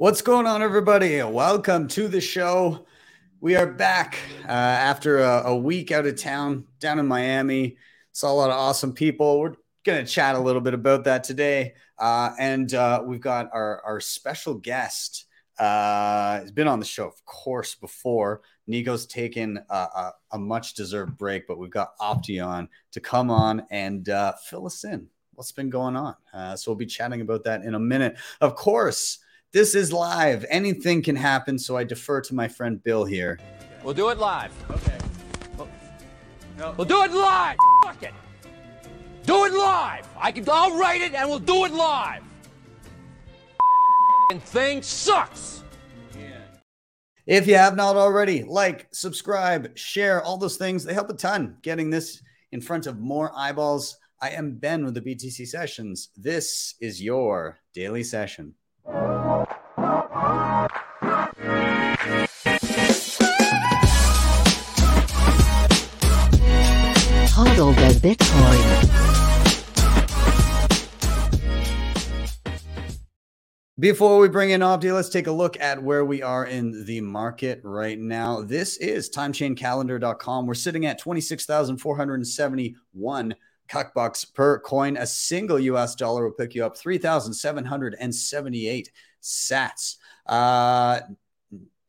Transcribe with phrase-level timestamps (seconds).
[0.00, 1.22] What's going on, everybody?
[1.22, 2.86] Welcome to the show.
[3.42, 7.76] We are back uh, after a, a, week out of town down in Miami.
[8.12, 9.38] Saw a lot of awesome people.
[9.38, 11.74] We're going to chat a little bit about that today.
[11.98, 15.26] Uh, and uh, we've got our, our special guest.
[15.58, 18.40] Uh, has been on the show, of course, before.
[18.66, 23.30] Nico's taken a, a, a much deserved break, but we've got Opti on to come
[23.30, 25.08] on and uh, fill us in.
[25.34, 26.16] What's been going on?
[26.32, 28.16] Uh, so we'll be chatting about that in a minute.
[28.40, 29.18] Of course,
[29.52, 30.44] this is live.
[30.48, 33.38] Anything can happen, so I defer to my friend Bill here.
[33.82, 34.52] We'll do it live.
[34.70, 34.98] Okay.
[35.56, 35.68] We'll,
[36.58, 36.74] no.
[36.76, 37.56] we'll do it live.
[37.84, 38.14] Fuck it.
[39.26, 40.08] Do it live.
[40.16, 40.44] I can.
[40.48, 42.22] I'll write it, and we'll do it live.
[44.30, 45.64] And thing sucks.
[47.26, 50.84] If you have not already, like, subscribe, share, all those things.
[50.84, 53.96] They help a ton getting this in front of more eyeballs.
[54.20, 56.08] I am Ben with the BTC Sessions.
[56.16, 58.54] This is your daily session.
[67.32, 68.88] Hodl the Bitcoin.
[73.78, 77.00] Before we bring in Opti, let's take a look at where we are in the
[77.00, 78.42] market right now.
[78.42, 80.46] This is timechaincalendar.com.
[80.46, 83.34] We're sitting at 26,471
[83.70, 84.96] cuck bucks per coin.
[84.96, 88.90] A single US dollar will pick you up 3,778
[89.22, 89.96] sats.
[90.26, 91.00] Uh,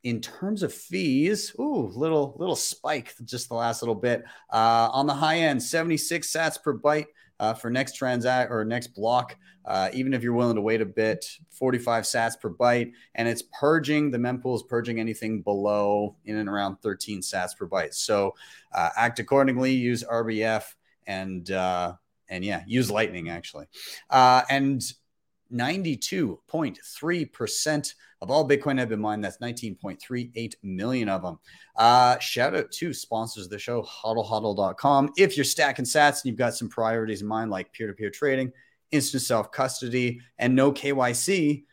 [0.03, 4.23] in terms of fees, ooh, little little spike just the last little bit.
[4.51, 7.07] Uh, on the high end, 76 sats per byte
[7.39, 9.37] uh, for next transact or next block.
[9.63, 13.43] Uh, even if you're willing to wait a bit, 45 sats per byte, and it's
[13.59, 17.93] purging the mempool is purging anything below in and around 13 sats per byte.
[17.93, 18.33] So
[18.73, 19.71] uh, act accordingly.
[19.71, 20.63] Use RBF
[21.11, 21.93] and uh,
[22.29, 23.65] and yeah, use Lightning actually.
[24.09, 24.81] Uh, and
[25.53, 29.21] 92.3% of all Bitcoin have been mined.
[29.23, 31.39] That's 19.38 million of them.
[31.75, 35.11] Uh, shout out to sponsors of the show, hodlhodl.com.
[35.17, 38.09] If you're stacking sats and you've got some priorities in mind, like peer to peer
[38.09, 38.53] trading,
[38.91, 41.65] instant self custody, and no KYC,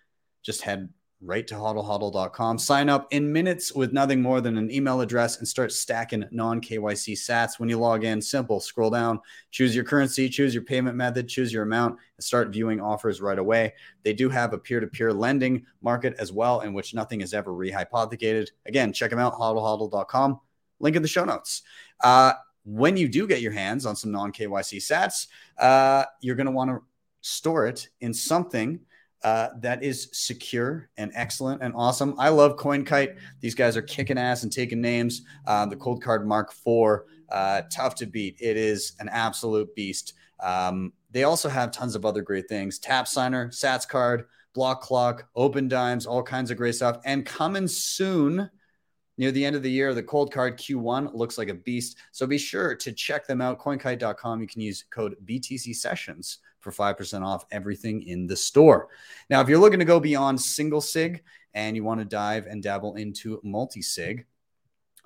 [0.43, 0.89] just head
[1.21, 2.59] right to hodlhodl.com.
[2.59, 6.61] Sign up in minutes with nothing more than an email address and start stacking non
[6.61, 7.59] KYC sats.
[7.59, 9.21] When you log in, simple, scroll down,
[9.51, 13.39] choose your currency, choose your payment method, choose your amount, and start viewing offers right
[13.39, 13.75] away.
[14.05, 17.35] They do have a peer to peer lending market as well, in which nothing is
[17.35, 18.49] ever rehypothecated.
[18.67, 20.41] Again, check them out, hodlhodl.com.
[20.81, 21.63] Link in the show notes.
[22.01, 25.27] Uh, when you do get your hands on some non KYC sats,
[25.59, 26.81] uh, you're going to want to
[27.21, 28.79] store it in something
[29.25, 32.15] uh, that is secure and excellent and awesome.
[32.19, 33.17] I love CoinKite.
[33.41, 35.23] These guys are kicking ass and taking names.
[35.47, 38.37] Uh, the Coldcard Mark IV, uh, tough to beat.
[38.41, 40.15] It is an absolute beast.
[40.41, 45.29] Um, they also have tons of other great things Tap Signer, Sats Card, Block Clock,
[45.35, 46.99] Open Dimes, all kinds of great stuff.
[47.05, 48.49] And coming soon,
[49.17, 51.99] near the end of the year, the Cold Card Q1 looks like a beast.
[52.13, 53.59] So be sure to check them out.
[53.59, 54.41] CoinKite.com.
[54.41, 56.39] You can use code BTC Sessions
[56.71, 58.89] for 5% off everything in the store.
[59.31, 61.23] Now, if you're looking to go beyond single sig
[61.55, 64.27] and you want to dive and dabble into multi sig,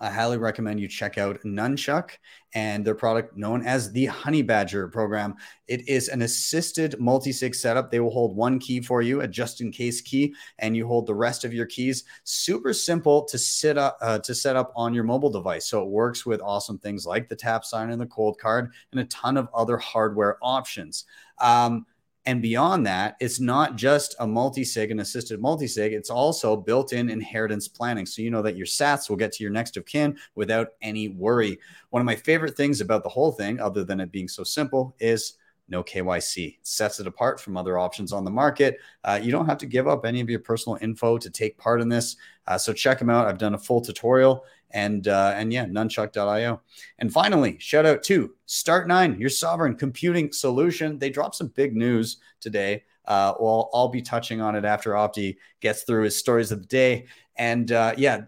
[0.03, 2.11] I highly recommend you check out Nunchuk
[2.55, 5.37] and their product known as the Honey Badger program.
[5.69, 7.91] It is an assisted multi-sig setup.
[7.91, 11.45] They will hold one key for you, a just-in-case key, and you hold the rest
[11.45, 12.03] of your keys.
[12.25, 15.67] Super simple to sit up uh, to set up on your mobile device.
[15.67, 19.01] So it works with awesome things like the tap sign and the cold card and
[19.01, 21.05] a ton of other hardware options.
[21.43, 21.85] Um,
[22.25, 27.67] and beyond that, it's not just a multi-sig and assisted multi-sig, it's also built-in inheritance
[27.67, 28.07] planning.
[28.07, 31.09] So you know that your sats will get to your next of kin without any
[31.09, 31.59] worry.
[31.91, 34.95] One of my favorite things about the whole thing, other than it being so simple,
[35.01, 35.35] is
[35.69, 36.59] no KYC.
[36.63, 38.79] Sets it apart from other options on the market.
[39.03, 41.81] Uh, you don't have to give up any of your personal info to take part
[41.81, 42.17] in this.
[42.47, 43.27] Uh, so check them out.
[43.27, 46.61] I've done a full tutorial and uh, and yeah, nunchuk.io.
[46.99, 50.99] And finally, shout out to Start9, your sovereign computing solution.
[50.99, 52.85] They dropped some big news today.
[53.05, 56.69] Uh, well, I'll be touching on it after Opti gets through his stories of the
[56.69, 57.07] day.
[57.37, 58.23] And uh, yeah,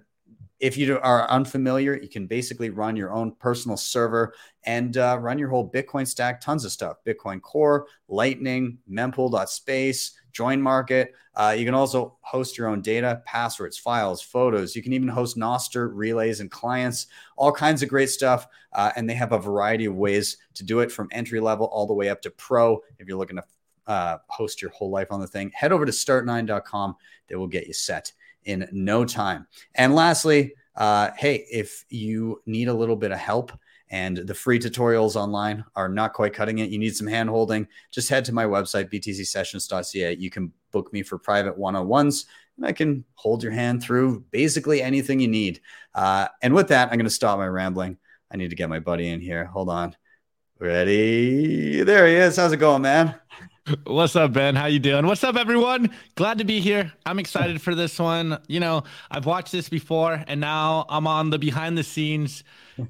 [0.60, 5.38] if you are unfamiliar, you can basically run your own personal server and uh, run
[5.38, 11.14] your whole Bitcoin stack, tons of stuff Bitcoin Core, Lightning, mempool.space, Join Market.
[11.34, 14.76] Uh, you can also host your own data, passwords, files, photos.
[14.76, 18.46] You can even host Nostr relays and clients, all kinds of great stuff.
[18.72, 21.86] Uh, and they have a variety of ways to do it from entry level all
[21.86, 22.80] the way up to pro.
[22.98, 23.44] If you're looking to
[23.86, 26.96] uh, host your whole life on the thing, head over to start9.com.
[27.28, 28.12] They will get you set
[28.44, 29.46] in no time.
[29.74, 33.52] And lastly, uh, hey, if you need a little bit of help
[33.90, 36.70] And the free tutorials online are not quite cutting it.
[36.70, 37.68] You need some hand holding.
[37.90, 40.16] Just head to my website, btcsessions.ca.
[40.16, 42.26] You can book me for private one on ones,
[42.56, 45.60] and I can hold your hand through basically anything you need.
[45.94, 47.98] Uh, and with that, I'm going to stop my rambling.
[48.30, 49.44] I need to get my buddy in here.
[49.44, 49.94] Hold on.
[50.58, 51.82] Ready?
[51.82, 52.36] There he is.
[52.36, 53.14] How's it going, man?
[53.86, 54.54] What's up, Ben?
[54.54, 55.06] How you doing?
[55.06, 55.88] What's up, everyone?
[56.16, 56.92] Glad to be here.
[57.06, 58.38] I'm excited for this one.
[58.46, 62.44] You know, I've watched this before, and now I'm on the behind the scenes.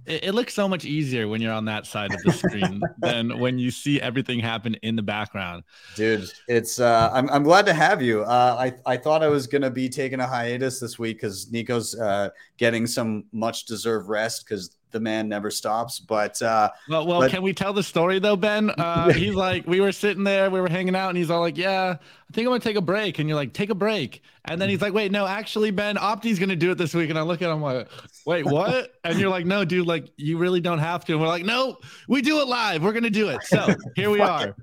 [0.04, 3.38] It, it looks so much easier when you're on that side of the screen than
[3.38, 5.62] when you see everything happen in the background.
[5.94, 8.22] Dude, it's uh, I'm I'm glad to have you.
[8.22, 11.94] Uh, I I thought I was gonna be taking a hiatus this week because Nico's
[11.94, 16.00] uh, getting some much deserved rest because the man never stops.
[16.00, 17.30] But uh, well, well, but...
[17.30, 18.70] can we tell the story though, Ben?
[18.84, 21.56] Uh, he's like, we were sitting there, we were hanging out, and he's all like,
[21.56, 24.60] "Yeah, I think I'm gonna take a break." And you're like, "Take a break," and
[24.60, 27.22] then he's like, "Wait, no, actually, Ben, Opti's gonna do it this week." And I
[27.22, 27.88] look at him like,
[28.26, 31.28] "Wait, what?" And you're like, "No, dude, like you really don't have to." And we're
[31.28, 32.82] like, "No, we do it live.
[32.82, 34.54] We're gonna do it." So here we are.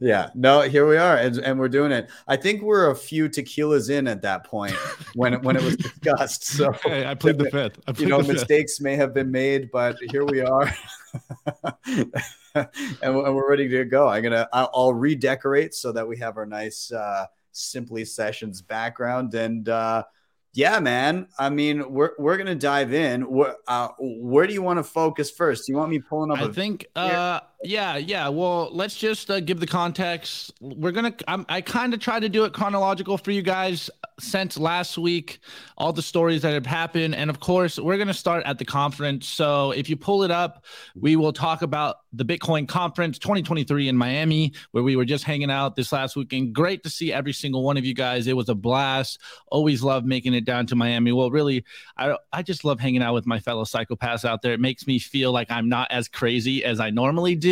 [0.00, 2.10] yeah, no, here we are, and, and we're doing it.
[2.28, 4.74] I think we're a few tequilas in at that point
[5.14, 6.44] when it, when it was discussed.
[6.44, 7.78] So hey, I played the fifth.
[8.00, 8.84] you know, mistakes fifth.
[8.84, 10.72] may have been made, but here we are.
[12.54, 14.08] and, we're ready to go.
[14.08, 19.34] I'm gonna I'll, I'll redecorate so that we have our nice uh, simply sessions background
[19.34, 20.04] and uh,
[20.52, 21.28] yeah, man.
[21.38, 23.22] I mean, we're we're gonna dive in.
[23.22, 25.66] Where uh, where do you want to focus first?
[25.66, 26.38] Do you want me pulling up?
[26.38, 26.86] I think.
[26.96, 28.28] Uh, yeah, yeah.
[28.28, 30.52] Well, let's just uh, give the context.
[30.60, 31.14] We're gonna.
[31.28, 35.40] I'm, i kind of try to do it chronological for you guys since last week.
[35.76, 39.28] All the stories that have happened, and of course, we're gonna start at the conference.
[39.28, 40.64] So if you pull it up,
[40.94, 45.50] we will talk about the Bitcoin conference 2023 in Miami, where we were just hanging
[45.50, 46.54] out this last weekend.
[46.54, 48.26] Great to see every single one of you guys.
[48.26, 49.20] It was a blast.
[49.48, 51.12] Always love making it down to Miami.
[51.12, 51.66] Well, really,
[51.98, 54.54] I I just love hanging out with my fellow psychopaths out there.
[54.54, 57.49] It makes me feel like I'm not as crazy as I normally do.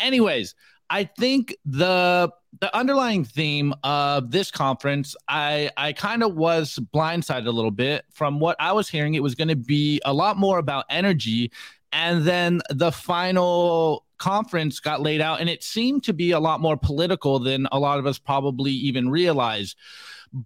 [0.00, 0.54] Anyways,
[0.90, 7.46] I think the the underlying theme of this conference, I I kind of was blindsided
[7.46, 9.14] a little bit from what I was hearing.
[9.14, 11.50] It was going to be a lot more about energy
[11.94, 16.60] and then the final conference got laid out, and it seemed to be a lot
[16.60, 19.76] more political than a lot of us probably even realize.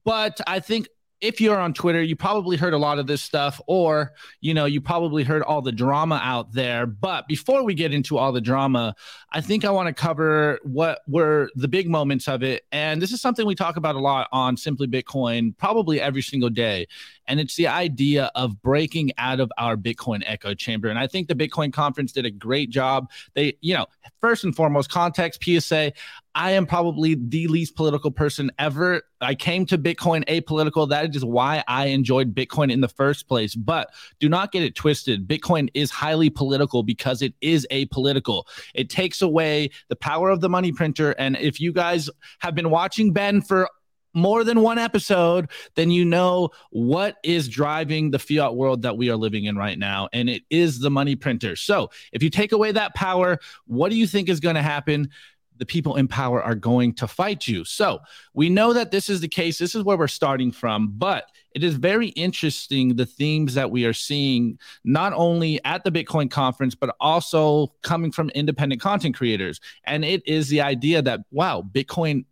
[0.04, 0.88] But I think
[1.20, 4.66] if you're on Twitter, you probably heard a lot of this stuff, or you know,
[4.66, 6.86] you probably heard all the drama out there.
[6.86, 8.94] But before we get into all the drama,
[9.32, 12.64] I think I want to cover what were the big moments of it.
[12.70, 16.50] And this is something we talk about a lot on Simply Bitcoin, probably every single
[16.50, 16.86] day.
[17.26, 20.88] And it's the idea of breaking out of our Bitcoin echo chamber.
[20.88, 23.10] And I think the Bitcoin conference did a great job.
[23.34, 23.86] They, you know,
[24.20, 25.92] first and foremost, context PSA.
[26.38, 29.02] I am probably the least political person ever.
[29.20, 30.88] I came to Bitcoin apolitical.
[30.88, 33.56] That is why I enjoyed Bitcoin in the first place.
[33.56, 33.90] But
[34.20, 35.26] do not get it twisted.
[35.26, 38.44] Bitcoin is highly political because it is apolitical.
[38.72, 41.10] It takes away the power of the money printer.
[41.18, 42.08] And if you guys
[42.38, 43.68] have been watching Ben for
[44.14, 49.10] more than one episode, then you know what is driving the fiat world that we
[49.10, 50.08] are living in right now.
[50.12, 51.56] And it is the money printer.
[51.56, 55.10] So if you take away that power, what do you think is going to happen?
[55.58, 57.64] The people in power are going to fight you.
[57.64, 58.00] So
[58.34, 59.58] we know that this is the case.
[59.58, 61.24] This is where we're starting from, but
[61.54, 66.30] it is very interesting the themes that we are seeing, not only at the Bitcoin
[66.30, 69.60] conference, but also coming from independent content creators.
[69.84, 72.24] And it is the idea that, wow, Bitcoin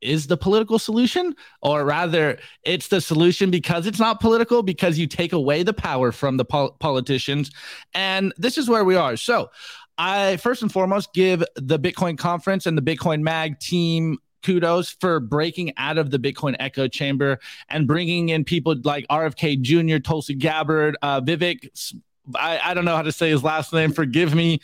[0.00, 5.06] is the political solution, or rather, it's the solution because it's not political, because you
[5.06, 7.50] take away the power from the pol- politicians.
[7.94, 9.16] And this is where we are.
[9.16, 9.50] So,
[9.98, 15.20] I first and foremost give the Bitcoin conference and the Bitcoin Mag team kudos for
[15.20, 20.34] breaking out of the Bitcoin echo chamber and bringing in people like RFK Jr., Tulsi
[20.34, 21.92] Gabbard, uh, Vivek.
[22.34, 23.92] I, I don't know how to say his last name.
[23.92, 24.60] Forgive me.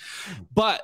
[0.55, 0.83] But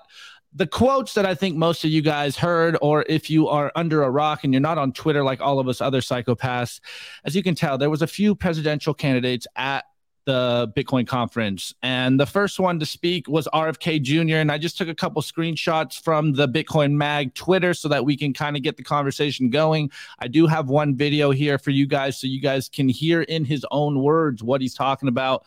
[0.54, 4.02] the quotes that I think most of you guys heard, or if you are under
[4.02, 6.80] a rock and you're not on Twitter like all of us other psychopaths,
[7.24, 9.84] as you can tell, there was a few presidential candidates at
[10.26, 11.72] the Bitcoin conference.
[11.82, 14.36] And the first one to speak was RFK Jr.
[14.36, 18.16] And I just took a couple screenshots from the Bitcoin Mag Twitter so that we
[18.16, 19.90] can kind of get the conversation going.
[20.18, 23.44] I do have one video here for you guys so you guys can hear in
[23.44, 25.46] his own words what he's talking about.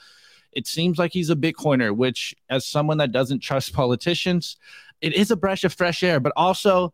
[0.53, 4.57] It seems like he's a Bitcoiner, which, as someone that doesn't trust politicians,
[5.01, 6.93] it is a breath of fresh air, but also,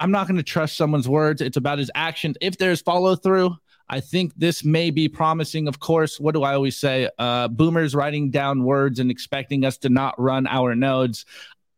[0.00, 1.40] I'm not going to trust someone's words.
[1.40, 2.36] It's about his actions.
[2.40, 3.56] If there's follow through,
[3.88, 5.68] I think this may be promising.
[5.68, 7.08] Of course, what do I always say?
[7.18, 11.26] Uh, boomers writing down words and expecting us to not run our nodes.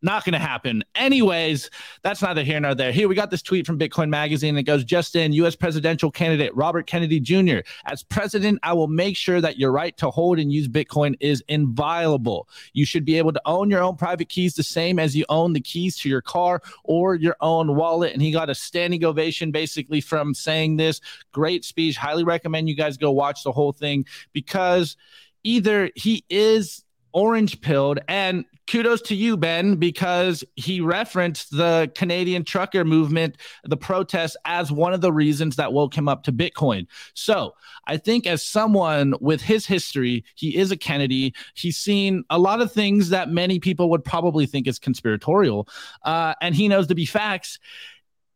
[0.03, 0.85] Not going to happen.
[0.95, 1.71] Anyways,
[2.03, 2.93] that's neither here nor there.
[2.93, 4.57] Here we got this tweet from Bitcoin Magazine.
[4.57, 5.57] It goes, just in U.S.
[5.57, 7.59] presidential candidate Robert Kennedy Jr.
[7.87, 11.43] As president, I will make sure that your right to hold and use Bitcoin is
[11.49, 12.49] inviolable.
[12.73, 15.53] You should be able to own your own private keys the same as you own
[15.53, 18.13] the keys to your car or your own wallet.
[18.13, 21.01] And he got a standing ovation basically from saying this.
[21.33, 21.97] Great speech.
[21.97, 24.97] Highly recommend you guys go watch the whole thing because
[25.43, 27.99] either he is orange pilled.
[28.09, 34.73] And kudos to you, Ben, because he referenced the Canadian trucker movement, the protests, as
[34.73, 36.87] one of the reasons that woke him up to Bitcoin.
[37.15, 37.55] So
[37.87, 41.35] I think, as someone with his history, he is a Kennedy.
[41.55, 45.69] He's seen a lot of things that many people would probably think is conspiratorial,
[46.03, 47.59] uh, and he knows to be facts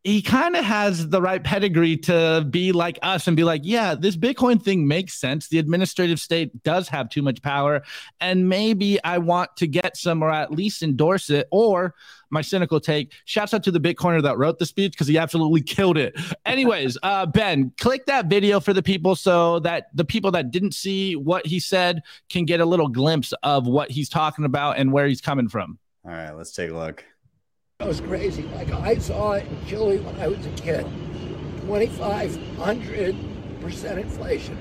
[0.02, 3.94] he kind of has the right pedigree to be like us and be like, yeah,
[3.94, 5.48] this Bitcoin thing makes sense.
[5.48, 7.82] The administrative state does have too much power.
[8.18, 11.48] And maybe I want to get some or at least endorse it.
[11.50, 11.94] Or
[12.30, 15.60] my cynical take, shouts out to the Bitcoiner that wrote the speech because he absolutely
[15.62, 16.18] killed it.
[16.46, 20.72] Anyways, uh, Ben, click that video for the people so that the people that didn't
[20.72, 24.92] see what he said can get a little glimpse of what he's talking about and
[24.92, 25.78] where he's coming from.
[26.06, 27.04] All right, let's take a look.
[27.80, 28.42] It was crazy.
[28.42, 30.84] Like I saw it in Chile when I was a kid.
[31.62, 34.56] 2,500% inflation.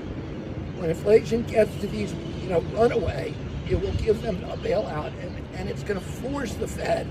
[0.78, 3.34] When inflation gets to these, you know, runaway,
[3.68, 7.06] it will give them a bailout and, and it's going to force the Fed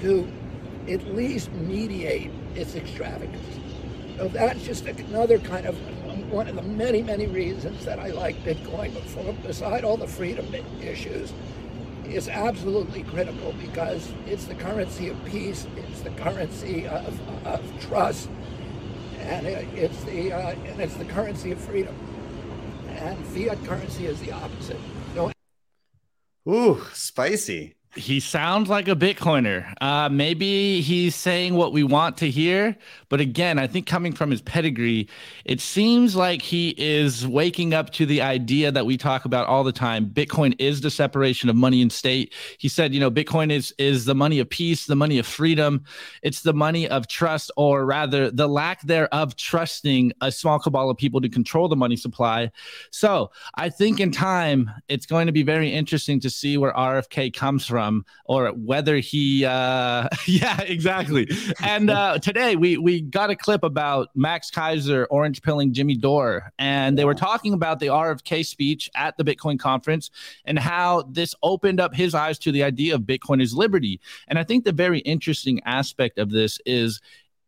[0.00, 0.28] to
[0.88, 3.58] at least mediate its extravagance.
[4.18, 5.76] So that's just another kind of
[6.30, 8.94] one of the many, many reasons that I like Bitcoin.
[8.94, 10.46] But for, beside all the freedom
[10.80, 11.32] issues,
[12.12, 18.28] is absolutely critical because it's the currency of peace, it's the currency of, of trust,
[19.20, 21.94] and it's the uh, and it's the currency of freedom.
[22.88, 24.80] And fiat currency is the opposite.
[25.14, 25.30] So,
[26.48, 29.72] Ooh, spicy he sounds like a Bitcoiner.
[29.80, 32.76] Uh, maybe he's saying what we want to hear,
[33.08, 35.08] but again, I think coming from his pedigree,
[35.44, 39.64] it seems like he is waking up to the idea that we talk about all
[39.64, 40.06] the time.
[40.06, 42.34] Bitcoin is the separation of money and state.
[42.58, 45.84] He said, you know, Bitcoin is is the money of peace, the money of freedom.
[46.22, 50.98] It's the money of trust, or rather, the lack thereof trusting a small cabal of
[50.98, 52.50] people to control the money supply.
[52.90, 57.32] So I think in time, it's going to be very interesting to see where RFK
[57.32, 61.28] comes from from or whether he uh yeah exactly.
[61.62, 66.52] And uh today we we got a clip about max Keiser orange pilling jimmy dore
[66.58, 70.10] and they were talking about the rfk speech at the bitcoin conference
[70.44, 74.00] and how this opened up his eyes to the idea of bitcoin is liberty.
[74.28, 77.00] And i think the very interesting aspect of this is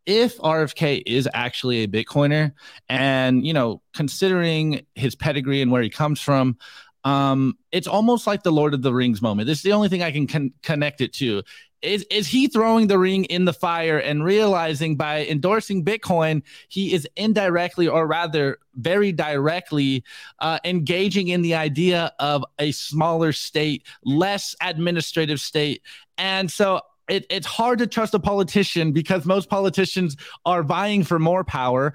[0.06, 2.52] if RFK is actually a Bitcoiner,
[2.88, 6.56] and you know, considering his pedigree and where he comes from,
[7.04, 9.46] um, it's almost like the Lord of the Rings moment.
[9.46, 11.42] This is the only thing I can con- connect it to.
[11.80, 16.92] Is is he throwing the ring in the fire and realizing by endorsing Bitcoin, he
[16.92, 20.02] is indirectly, or rather, very directly,
[20.40, 25.82] uh, engaging in the idea of a smaller state, less administrative state,
[26.16, 31.18] and so it, it's hard to trust a politician because most politicians are vying for
[31.18, 31.94] more power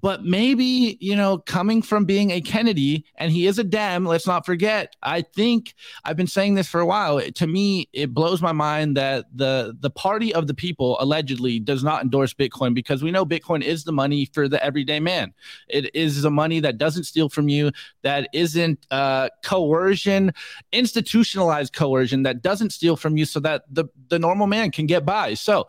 [0.00, 4.26] but maybe you know coming from being a kennedy and he is a dem let's
[4.26, 5.74] not forget i think
[6.04, 9.76] i've been saying this for a while to me it blows my mind that the
[9.80, 13.84] the party of the people allegedly does not endorse bitcoin because we know bitcoin is
[13.84, 15.34] the money for the everyday man.
[15.68, 20.32] It is the money that doesn't steal from you that isn't uh, coercion
[20.72, 25.04] institutionalized coercion that doesn't steal from you so that the the normal man can get
[25.04, 25.34] by.
[25.34, 25.66] So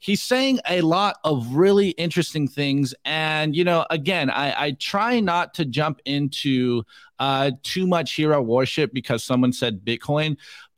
[0.00, 2.94] he's saying a lot of really interesting things.
[3.04, 6.82] And, you know, again, I, I try not to jump into
[7.18, 10.36] uh, too much hero worship because someone said Bitcoin.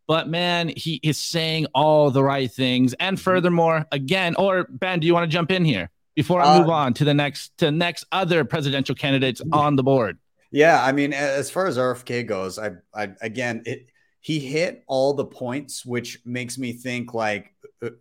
[0.08, 2.92] But man, he is saying all the right things.
[2.94, 3.22] And mm-hmm.
[3.22, 6.72] furthermore, again, or Ben, do you want to jump in here before I move uh,
[6.72, 10.18] on to the next to next other presidential candidates on the board?
[10.50, 13.86] Yeah, I mean, as far as RFK goes, I, I again, it,
[14.20, 17.54] he hit all the points, which makes me think like,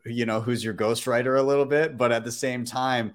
[0.05, 1.97] you know, who's your ghostwriter a little bit.
[1.97, 3.13] But at the same time,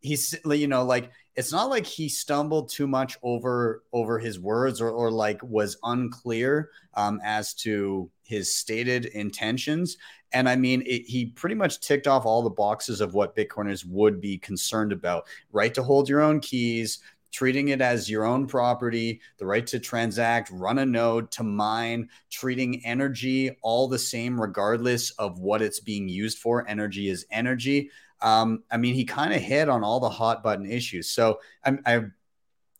[0.00, 4.80] he's, you know, like it's not like he stumbled too much over over his words
[4.80, 9.98] or, or like was unclear um, as to his stated intentions.
[10.32, 13.84] And I mean, it, he pretty much ticked off all the boxes of what Bitcoiners
[13.84, 16.98] would be concerned about: right to hold your own keys,
[17.32, 22.08] treating it as your own property, the right to transact, run a node, to mine,
[22.30, 26.66] treating energy all the same, regardless of what it's being used for.
[26.68, 27.90] Energy is energy.
[28.20, 31.10] Um, I mean, he kind of hit on all the hot button issues.
[31.10, 32.04] So I, I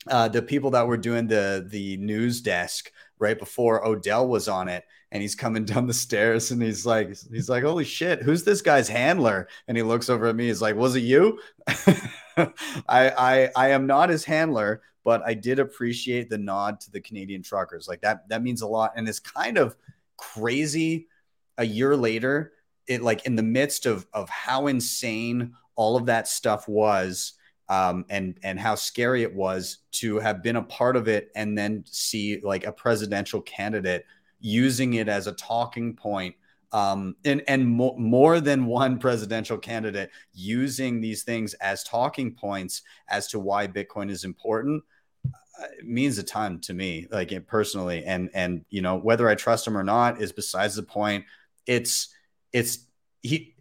[0.09, 4.69] uh, the people that were doing the the news desk right before Odell was on
[4.69, 4.85] it,
[5.17, 8.61] and he's coming down the stairs and he's like he's like holy shit who's this
[8.61, 9.49] guy's handler?
[9.67, 11.41] And he looks over at me he's like was it you?
[11.67, 12.51] I,
[12.87, 17.43] I I am not his handler but I did appreciate the nod to the Canadian
[17.43, 17.89] truckers.
[17.89, 18.93] Like that that means a lot.
[18.95, 19.75] And it's kind of
[20.19, 21.09] crazy
[21.57, 22.53] a year later
[22.87, 27.35] it like in the midst of of how insane all of that stuff was
[27.69, 31.57] um, and and how scary it was to have been a part of it and
[31.57, 34.05] then see like a presidential candidate
[34.41, 36.35] using it as a talking point
[36.73, 42.83] um, and and mo- more than one presidential candidate using these things as talking points
[43.09, 44.83] as to why Bitcoin is important
[45.25, 48.05] uh, means a ton to me like it personally.
[48.05, 51.25] And and you know whether I trust him or not is besides the point.
[51.67, 52.09] It's
[52.53, 52.81] it's
[53.23, 53.56] he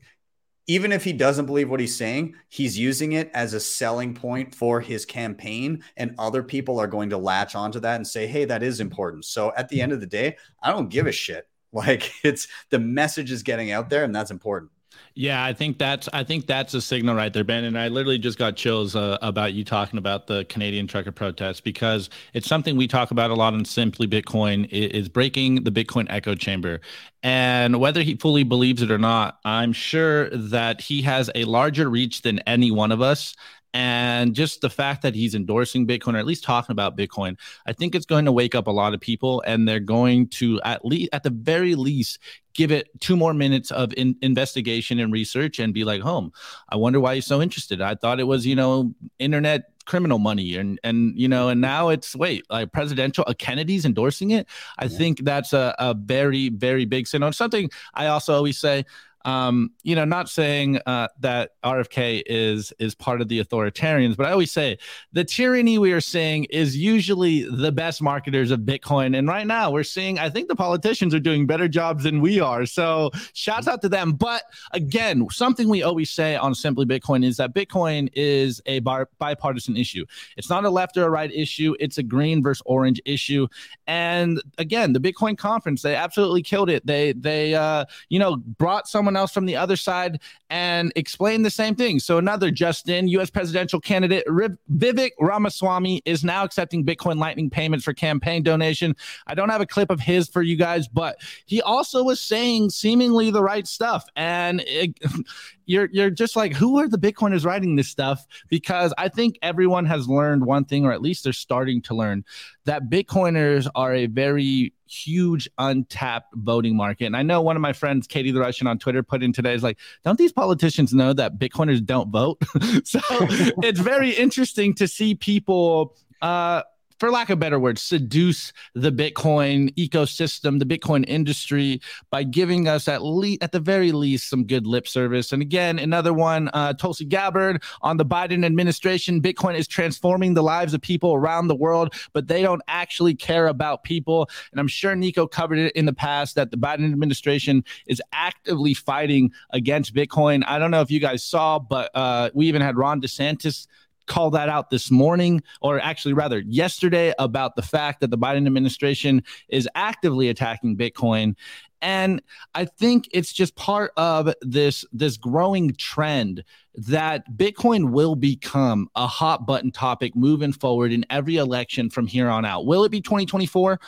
[0.68, 4.54] even if he doesn't believe what he's saying, he's using it as a selling point
[4.56, 5.84] for his campaign.
[5.96, 9.26] And other people are going to latch onto that and say, hey, that is important.
[9.26, 11.48] So at the end of the day, I don't give a shit.
[11.76, 14.72] Like it's the message is getting out there, and that's important.
[15.18, 17.64] Yeah, I think that's I think that's a signal right there, Ben.
[17.64, 21.62] And I literally just got chills uh, about you talking about the Canadian trucker protests
[21.62, 26.06] because it's something we talk about a lot on Simply Bitcoin is breaking the Bitcoin
[26.10, 26.82] echo chamber.
[27.24, 31.90] And whether he fully believes it or not, I'm sure that he has a larger
[31.90, 33.36] reach than any one of us
[33.76, 37.74] and just the fact that he's endorsing bitcoin or at least talking about bitcoin i
[37.74, 40.84] think it's going to wake up a lot of people and they're going to at
[40.86, 42.20] least at the very least
[42.54, 46.32] give it two more minutes of in- investigation and research and be like home
[46.70, 47.82] i wonder why he's so interested.
[47.82, 51.90] I thought it was you know internet criminal money and and you know and now
[51.90, 54.48] it's wait like presidential uh, kennedy's endorsing it?
[54.80, 54.98] I yeah.
[54.98, 58.86] think that's a, a very very big sin on something i also always say
[59.26, 64.28] um, you know, not saying uh, that RFK is is part of the authoritarians, but
[64.28, 64.78] I always say
[65.14, 69.18] the tyranny we are seeing is usually the best marketers of Bitcoin.
[69.18, 72.40] And right now, we're seeing I think the politicians are doing better jobs than we
[72.40, 72.68] are.
[72.68, 74.12] So shouts out to them.
[74.12, 79.10] But again, something we always say on Simply Bitcoin is that Bitcoin is a bar-
[79.18, 80.06] bipartisan issue.
[80.38, 81.76] It's not a left or a right issue.
[81.80, 83.48] It's a green versus orange issue.
[83.88, 86.86] And again, the Bitcoin conference they absolutely killed it.
[86.86, 91.42] They they uh, you know brought someone someone else from the other side and explain
[91.42, 92.00] the same thing.
[92.00, 93.30] So another Justin, U.S.
[93.30, 98.96] presidential candidate Vivek Ramaswamy is now accepting Bitcoin Lightning payments for campaign donation.
[99.28, 102.70] I don't have a clip of his for you guys, but he also was saying
[102.70, 104.98] seemingly the right stuff, and it,
[105.66, 108.26] you're you're just like, who are the Bitcoiners writing this stuff?
[108.50, 112.24] Because I think everyone has learned one thing, or at least they're starting to learn,
[112.66, 117.06] that Bitcoiners are a very huge untapped voting market.
[117.06, 119.54] And I know one of my friends, Katie the Russian on Twitter, put in today
[119.54, 122.38] is like, don't these politicians know that Bitcoiners don't vote?
[122.84, 126.62] so it's very interesting to see people uh
[127.00, 132.88] for lack of better words, seduce the Bitcoin ecosystem, the Bitcoin industry by giving us
[132.88, 135.32] at least, at the very least, some good lip service.
[135.32, 139.22] And again, another one, uh, Tulsi Gabbard on the Biden administration.
[139.22, 143.48] Bitcoin is transforming the lives of people around the world, but they don't actually care
[143.48, 144.30] about people.
[144.52, 148.74] And I'm sure Nico covered it in the past that the Biden administration is actively
[148.74, 150.44] fighting against Bitcoin.
[150.48, 153.68] I don't know if you guys saw, but uh, we even had Ron DeSantis
[154.08, 158.46] call that out this morning, or actually rather yesterday, about the fact that the Biden
[158.46, 161.36] administration is actively attacking Bitcoin.
[161.82, 162.22] And
[162.56, 169.08] I think it's just part of this this growing trend that Bitcoin will become a
[169.08, 172.66] hot button topic moving forward in every election from here on out.
[172.66, 173.80] Will it be 2024?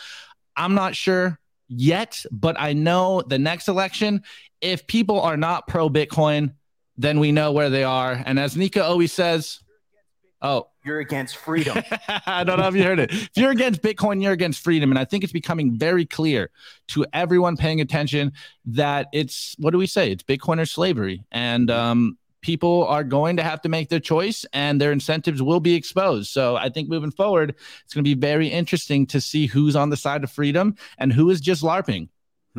[0.56, 4.23] I'm not sure yet, but I know the next election,
[4.62, 6.53] if people are not pro Bitcoin,
[6.97, 8.21] then we know where they are.
[8.25, 9.60] And as Nico always says,
[10.41, 11.82] Oh, you're against freedom.
[12.26, 13.12] I don't know if you heard it.
[13.12, 14.91] If you're against Bitcoin, you're against freedom.
[14.91, 16.52] And I think it's becoming very clear
[16.89, 18.34] to everyone paying attention
[18.65, 20.12] that it's what do we say?
[20.12, 21.26] It's Bitcoin or slavery.
[21.32, 25.60] And um, people are going to have to make their choice and their incentives will
[25.60, 26.30] be exposed.
[26.30, 29.89] So I think moving forward, it's going to be very interesting to see who's on
[29.89, 32.10] the side of freedom and who is just LARPing.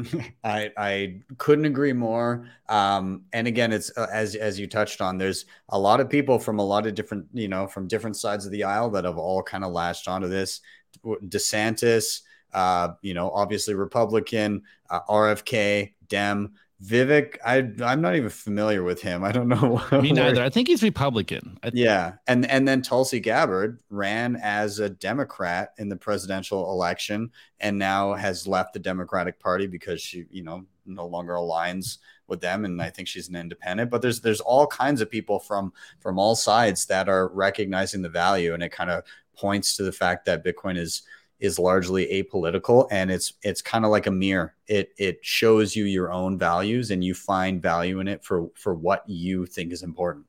[0.44, 2.48] I I couldn't agree more.
[2.68, 5.18] Um, and again, it's uh, as as you touched on.
[5.18, 8.46] There's a lot of people from a lot of different, you know, from different sides
[8.46, 10.60] of the aisle that have all kind of latched onto this.
[11.04, 16.54] DeSantis, uh, you know, obviously Republican, uh, RFK, Dem.
[16.84, 19.24] Vivek, I I'm not even familiar with him.
[19.24, 19.82] I don't know.
[20.00, 20.44] Me neither.
[20.44, 21.58] I think he's Republican.
[21.62, 27.32] Th- yeah, and and then Tulsi Gabbard ran as a Democrat in the presidential election,
[27.58, 32.40] and now has left the Democratic Party because she, you know, no longer aligns with
[32.40, 33.90] them, and I think she's an independent.
[33.90, 38.08] But there's there's all kinds of people from from all sides that are recognizing the
[38.08, 39.02] value, and it kind of
[39.36, 41.02] points to the fact that Bitcoin is
[41.40, 45.84] is largely apolitical and it's it's kind of like a mirror it it shows you
[45.84, 49.82] your own values and you find value in it for for what you think is
[49.82, 50.24] important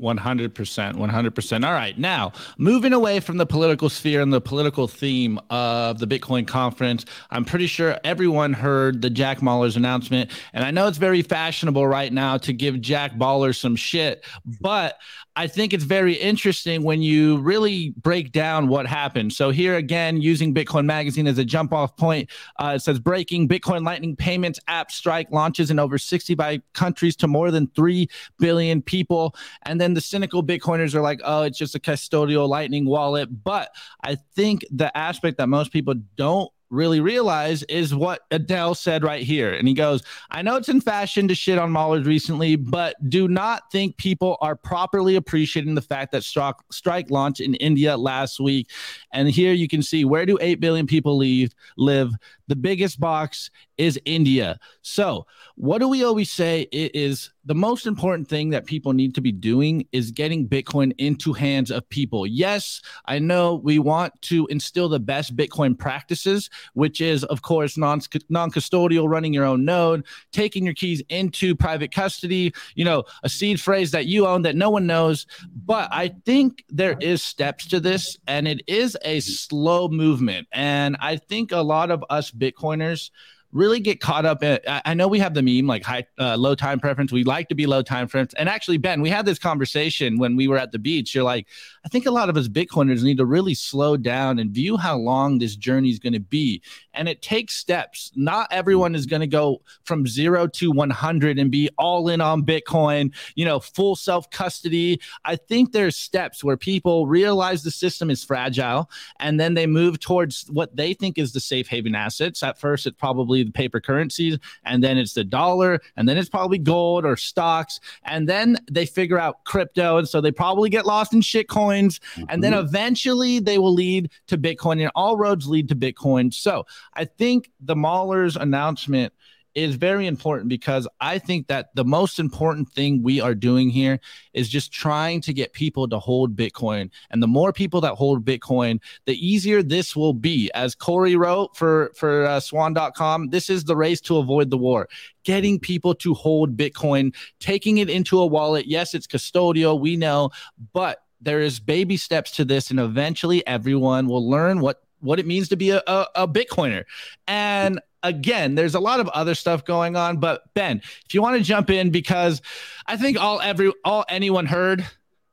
[0.00, 0.52] 100%.
[0.94, 1.64] 100%.
[1.64, 1.98] All right.
[1.98, 7.04] Now, moving away from the political sphere and the political theme of the Bitcoin conference,
[7.30, 10.30] I'm pretty sure everyone heard the Jack Mallers announcement.
[10.52, 14.24] And I know it's very fashionable right now to give Jack baller some shit,
[14.60, 14.98] but
[15.34, 19.32] I think it's very interesting when you really break down what happened.
[19.32, 23.48] So, here again, using Bitcoin Magazine as a jump off point, uh, it says breaking
[23.48, 28.82] Bitcoin Lightning Payments app Strike launches in over 65 countries to more than 3 billion
[28.82, 29.34] people.
[29.62, 33.42] And then the cynical Bitcoiners are like, oh, it's just a custodial Lightning wallet.
[33.42, 33.70] But
[34.02, 39.22] I think the aspect that most people don't really realize is what Odell said right
[39.22, 39.52] here.
[39.52, 43.28] And he goes, I know it's in fashion to shit on Mallers recently, but do
[43.28, 48.40] not think people are properly appreciating the fact that Strike, Strike launched in India last
[48.40, 48.70] week.
[49.12, 52.10] And here you can see where do 8 billion people leave, live?
[52.52, 54.58] The biggest box is India.
[54.82, 56.68] So, what do we always say?
[56.70, 60.92] It is the most important thing that people need to be doing is getting Bitcoin
[60.98, 62.24] into hands of people.
[62.24, 67.76] Yes, I know we want to instill the best Bitcoin practices, which is, of course,
[67.76, 73.28] non custodial, running your own node, taking your keys into private custody, you know, a
[73.28, 75.26] seed phrase that you own that no one knows.
[75.64, 80.46] But I think there is steps to this, and it is a slow movement.
[80.52, 83.10] And I think a lot of us Bitcoiners
[83.52, 86.54] really get caught up in I know we have the meme like high uh, low
[86.54, 87.12] time preference.
[87.12, 88.34] We like to be low time preference.
[88.34, 91.14] And actually, Ben, we had this conversation when we were at the beach.
[91.14, 91.46] You're like,
[91.84, 94.96] I think a lot of us Bitcoiners need to really slow down and view how
[94.96, 96.62] long this journey is going to be.
[96.94, 98.12] And it takes steps.
[98.14, 102.44] Not everyone is going to go from zero to 100 and be all in on
[102.44, 105.00] Bitcoin, you know, full self custody.
[105.24, 109.98] I think there's steps where people realize the system is fragile and then they move
[109.98, 112.42] towards what they think is the safe haven assets.
[112.42, 116.28] At first, it's probably the paper currencies, and then it's the dollar, and then it's
[116.28, 120.86] probably gold or stocks, and then they figure out crypto, and so they probably get
[120.86, 122.24] lost in shit coins, mm-hmm.
[122.28, 122.66] and then mm-hmm.
[122.66, 126.32] eventually they will lead to Bitcoin, and all roads lead to Bitcoin.
[126.32, 129.12] So I think the Mallers announcement
[129.54, 134.00] is very important because I think that the most important thing we are doing here
[134.32, 136.90] is just trying to get people to hold Bitcoin.
[137.10, 140.50] And the more people that hold Bitcoin, the easier this will be.
[140.54, 144.88] As Corey wrote for, for uh, swan.com, this is the race to avoid the war.
[145.24, 148.66] Getting people to hold Bitcoin, taking it into a wallet.
[148.66, 150.30] Yes, it's custodial, we know,
[150.72, 155.26] but there is baby steps to this, and eventually everyone will learn what what it
[155.26, 156.84] means to be a, a, a Bitcoiner.
[157.26, 160.18] And again, there's a lot of other stuff going on.
[160.18, 162.42] But Ben, if you want to jump in, because
[162.86, 164.86] I think all every all anyone heard.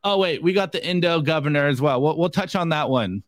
[0.03, 2.01] Oh wait, we got the Indo governor as well.
[2.01, 3.23] We'll, we'll touch on that one.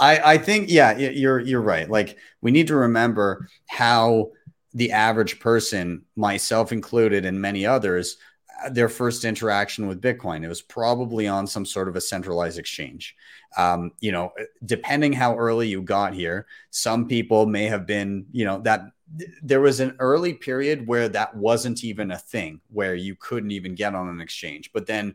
[0.00, 1.88] I I think yeah, you're you're right.
[1.88, 4.32] Like we need to remember how
[4.74, 8.16] the average person, myself included, and many others,
[8.70, 10.44] their first interaction with Bitcoin.
[10.44, 13.14] It was probably on some sort of a centralized exchange.
[13.56, 14.32] Um, you know,
[14.64, 18.82] depending how early you got here, some people may have been, you know, that
[19.42, 23.74] there was an early period where that wasn't even a thing, where you couldn't even
[23.74, 24.72] get on an exchange.
[24.72, 25.14] But then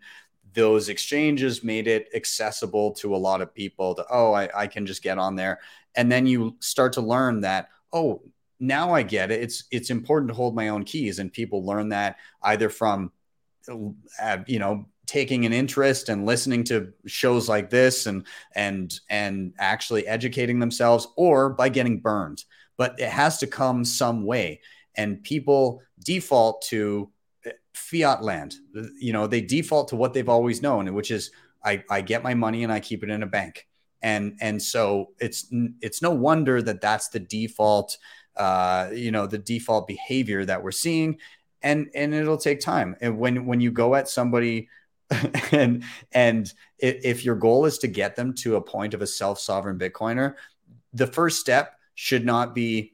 [0.53, 4.85] those exchanges made it accessible to a lot of people to, oh, I, I can
[4.85, 5.59] just get on there.
[5.95, 8.21] And then you start to learn that, oh,
[8.59, 9.41] now I get it.
[9.41, 13.11] It's it's important to hold my own keys, and people learn that either from
[14.47, 20.05] you know taking an interest and listening to shows like this and and and actually
[20.05, 22.43] educating themselves or by getting burned.
[22.77, 24.61] But it has to come some way.
[24.95, 27.09] And people default to
[27.43, 28.53] uh, fiat land.
[28.99, 31.31] You know they default to what they've always known which is
[31.65, 33.65] i i get my money and i keep it in a bank.
[34.03, 35.47] And and so it's
[35.81, 37.97] it's no wonder that that's the default
[38.37, 41.17] uh you know the default behavior that we're seeing
[41.61, 42.95] and and it'll take time.
[43.01, 44.69] And when when you go at somebody
[45.51, 49.79] and and if your goal is to get them to a point of a self-sovereign
[49.79, 50.35] bitcoiner
[50.93, 52.93] the first step should not be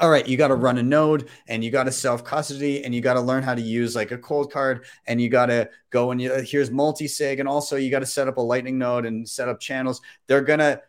[0.00, 2.94] all right you got to run a node and you got to self custody and
[2.94, 5.68] you got to learn how to use like a cold card and you got to
[5.90, 9.06] go and you, here's multi-sig and also you got to set up a lightning node
[9.06, 10.00] and set up channels.
[10.26, 10.82] They're going to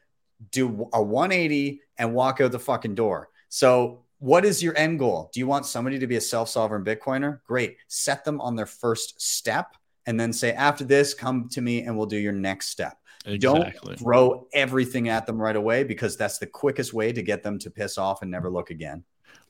[0.52, 3.30] do a 180 and walk out the fucking door.
[3.48, 5.30] So what is your end goal?
[5.34, 7.40] Do you want somebody to be a self sovereign Bitcoiner?
[7.48, 7.78] Great.
[7.88, 11.98] Set them on their first step and then say, after this, come to me and
[11.98, 12.98] we'll do your next step.
[13.26, 13.96] Exactly.
[13.96, 17.60] Don't throw everything at them right away because that's the quickest way to get them
[17.60, 19.04] to piss off and never look again.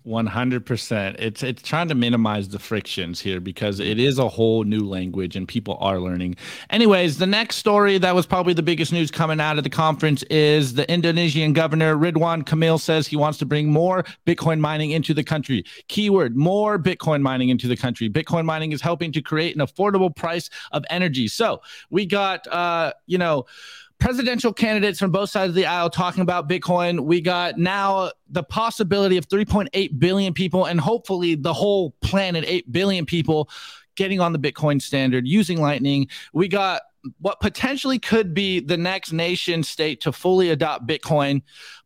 [0.04, 1.18] One hundred percent.
[1.20, 5.36] It's it's trying to minimize the frictions here because it is a whole new language
[5.36, 6.38] and people are learning.
[6.70, 10.24] Anyways, the next story that was probably the biggest news coming out of the conference
[10.24, 15.14] is the Indonesian governor Ridwan Kamil says he wants to bring more Bitcoin mining into
[15.14, 15.66] the country.
[15.90, 18.10] Keyword: more Bitcoin mining into the country.
[18.10, 21.28] Bitcoin mining is helping to create an affordable price of energy.
[21.28, 23.46] So we got, uh, you know
[24.00, 27.02] presidential candidates from both sides of the aisle talking about Bitcoin.
[27.02, 32.72] We got now the possibility of 3.8 billion people and hopefully the whole planet, 8
[32.72, 33.50] billion people
[33.96, 36.08] getting on the Bitcoin standard using Lightning.
[36.34, 36.82] We got
[37.20, 41.42] what potentially could be the next nation state to fully adopt Bitcoin.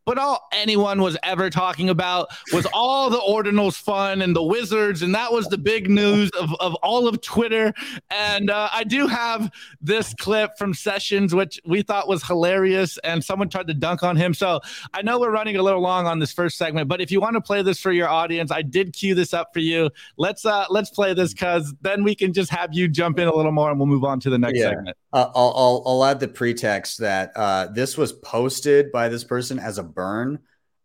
[0.05, 5.01] But all anyone was ever talking about was all the ordinals fun and the wizards,
[5.01, 7.73] and that was the big news of, of all of Twitter.
[8.09, 13.23] And uh, I do have this clip from Sessions, which we thought was hilarious, and
[13.23, 14.33] someone tried to dunk on him.
[14.33, 14.59] So
[14.93, 17.35] I know we're running a little long on this first segment, but if you want
[17.35, 19.89] to play this for your audience, I did cue this up for you.
[20.17, 23.35] Let's uh let's play this because then we can just have you jump in a
[23.35, 24.69] little more, and we'll move on to the next yeah.
[24.69, 24.97] segment.
[25.13, 29.59] Uh, I'll, I'll I'll add the pretext that uh, this was posted by this person
[29.59, 30.39] as a burn,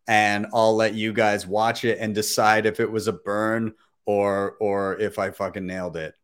[0.07, 3.75] and I'll let you guys watch it and decide if it was a burn
[4.07, 6.15] or or if I fucking nailed it.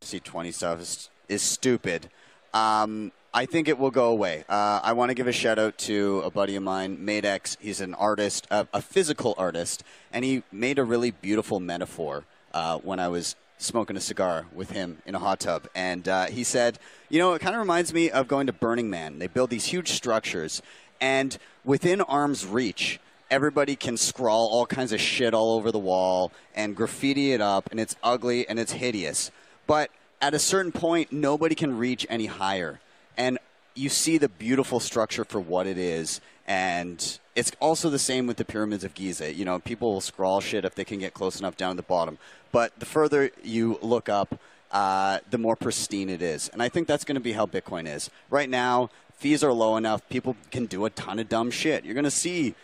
[0.00, 2.08] C20 stuff is, is stupid.
[2.54, 4.44] Um, I think it will go away.
[4.48, 7.56] Uh, I want to give a shout out to a buddy of mine, Madex.
[7.60, 12.78] He's an artist, a, a physical artist, and he made a really beautiful metaphor uh,
[12.78, 15.68] when I was smoking a cigar with him in a hot tub.
[15.74, 16.78] And uh, he said,
[17.10, 19.18] You know, it kind of reminds me of going to Burning Man.
[19.18, 20.62] They build these huge structures,
[21.00, 26.32] and within arm's reach, everybody can scrawl all kinds of shit all over the wall
[26.54, 29.30] and graffiti it up, and it's ugly and it's hideous.
[29.66, 32.80] But at a certain point, nobody can reach any higher.
[33.16, 33.38] And
[33.74, 36.20] you see the beautiful structure for what it is.
[36.46, 39.32] And it's also the same with the pyramids of Giza.
[39.32, 41.82] You know, people will scrawl shit if they can get close enough down to the
[41.82, 42.18] bottom.
[42.50, 44.40] But the further you look up,
[44.72, 46.48] uh, the more pristine it is.
[46.48, 48.10] And I think that's going to be how Bitcoin is.
[48.30, 51.84] Right now, fees are low enough, people can do a ton of dumb shit.
[51.84, 52.54] You're going to see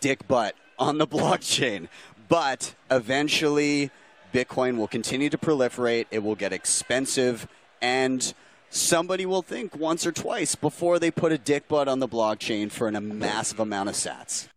[0.00, 1.88] dick butt on the blockchain.
[2.28, 3.90] But eventually,
[4.32, 7.46] Bitcoin will continue to proliferate, it will get expensive,
[7.80, 8.34] and
[8.70, 12.70] somebody will think once or twice before they put a dick butt on the blockchain
[12.70, 14.48] for an, a massive amount of sats.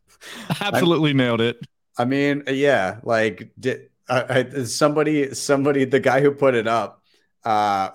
[0.60, 1.58] Absolutely nailed it.
[1.98, 7.02] I mean, yeah, like did, I, somebody, somebody, the guy who put it up,
[7.46, 7.90] uh,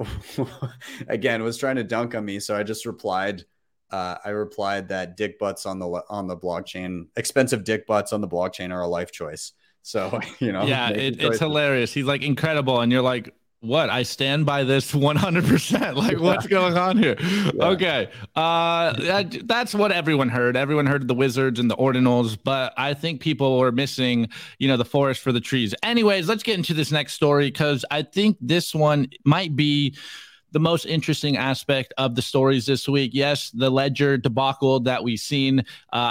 [1.08, 3.44] again was trying to dunk on me, so I just replied.
[3.92, 8.22] Uh, I replied that dick butts on the on the blockchain, expensive dick butts on
[8.22, 9.52] the blockchain are a life choice.
[9.82, 11.94] So you know, yeah, it, it's hilarious.
[11.94, 16.76] He's like incredible, and you're like, what i stand by this 100% like what's going
[16.78, 17.65] on here yeah.
[17.65, 22.74] okay uh that, that's what everyone heard everyone heard the wizards and the ordinals but
[22.78, 24.28] i think people were missing
[24.60, 27.86] you know the forest for the trees anyways let's get into this next story because
[27.91, 29.95] i think this one might be
[30.52, 33.12] the most interesting aspect of the stories this week.
[33.13, 35.60] Yes, the Ledger debacle that we've seen.
[35.60, 35.63] Uh,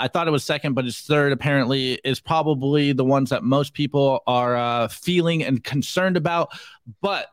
[0.03, 1.33] I thought it was second, but it's third.
[1.33, 6.51] Apparently, is probably the ones that most people are uh, feeling and concerned about.
[7.03, 7.29] But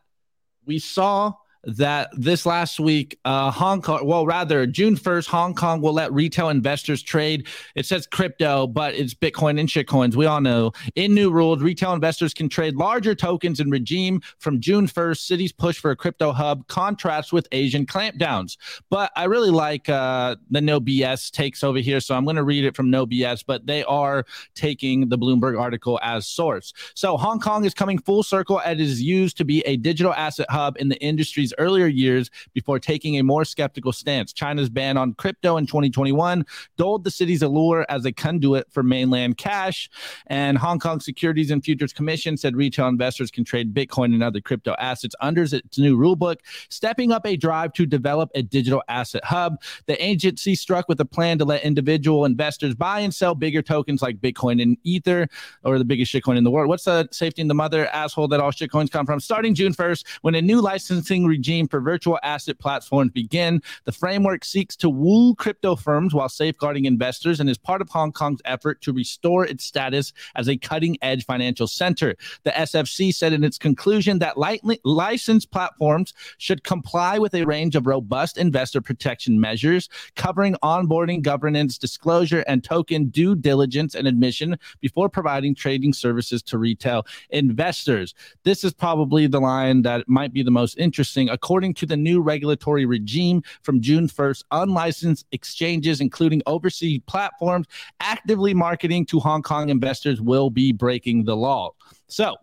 [0.68, 5.82] we saw that this last week, uh, Hong Kong, well, rather June 1st, Hong Kong
[5.82, 7.48] will let retail investors trade.
[7.76, 10.16] It says crypto, but it's Bitcoin and shitcoins.
[10.16, 10.72] We all know.
[10.96, 15.18] In new rules, retail investors can trade larger tokens and regime from June 1st.
[15.18, 18.58] Cities push for a crypto hub contrasts with Asian clampdowns.
[18.90, 22.00] But I really like uh, the no BS takes over here.
[22.00, 25.60] So I'm going to read it from no BS, but they are taking the Bloomberg
[25.60, 26.74] article as source.
[26.94, 30.48] So Hong Kong is coming full circle and is used to be a digital asset
[30.50, 34.34] hub in the industry's earlier years before taking a more skeptical stance.
[34.34, 36.46] China's ban on crypto in 2021
[36.78, 39.90] dulled the city's allure as a conduit for mainland cash.
[40.28, 44.42] And Hong Kong Securities and Futures Commission said retail investors can trade Bitcoin and other
[44.42, 46.38] crypto assets under its new rulebook,
[46.70, 49.62] stepping up a drive to develop a digital asset hub.
[49.86, 54.02] The agency struck with a plan to let individual investors buy and sell bigger tokens
[54.02, 55.28] like Bitcoin and Ether,
[55.64, 56.68] or the biggest shitcoin in the world.
[56.68, 59.20] What's the safety in the mother asshole that all shitcoins come from?
[59.20, 63.62] Starting June 1st, when a new licensing regime for virtual asset platforms begin.
[63.86, 68.12] The framework seeks to woo crypto firms while safeguarding investors and is part of Hong
[68.12, 72.16] Kong's effort to restore its status as a cutting edge financial center.
[72.44, 77.86] The SFC said in its conclusion that licensed platforms should comply with a range of
[77.86, 85.08] robust investor protection measures covering onboarding, governance, disclosure, and token due diligence and admission before
[85.08, 88.16] providing trading services to retail investors.
[88.44, 92.22] This is probably the line that might be the most interesting according to the new
[92.22, 97.68] regulatory regime from June 1st, unlicensed exchanges, including overseas platforms,
[98.00, 101.72] actively marketing to Hong Kong investors will be breaking the law.
[102.08, 102.36] So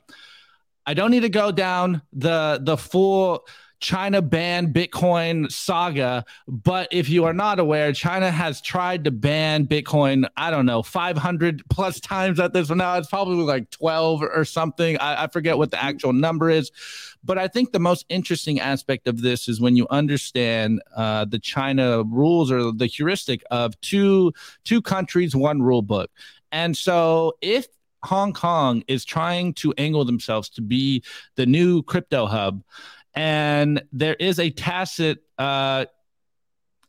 [0.87, 3.47] I don't need to go down the the full
[3.85, 6.25] China ban Bitcoin saga.
[6.49, 10.83] But if you are not aware, China has tried to ban Bitcoin, I don't know,
[10.83, 12.71] 500 plus times at this.
[12.71, 14.97] Now it's probably like 12 or something.
[15.01, 16.73] I, I forget what the actual number is.
[17.23, 21.39] But I think the most interesting aspect of this is when you understand uh, the
[21.39, 24.33] China rules or the heuristic of two
[24.65, 26.11] two countries, one rule book.
[26.53, 27.67] And so if
[28.03, 31.03] Hong Kong is trying to angle themselves to be
[31.37, 32.63] the new crypto hub,
[33.15, 35.87] and there is a tacit uh,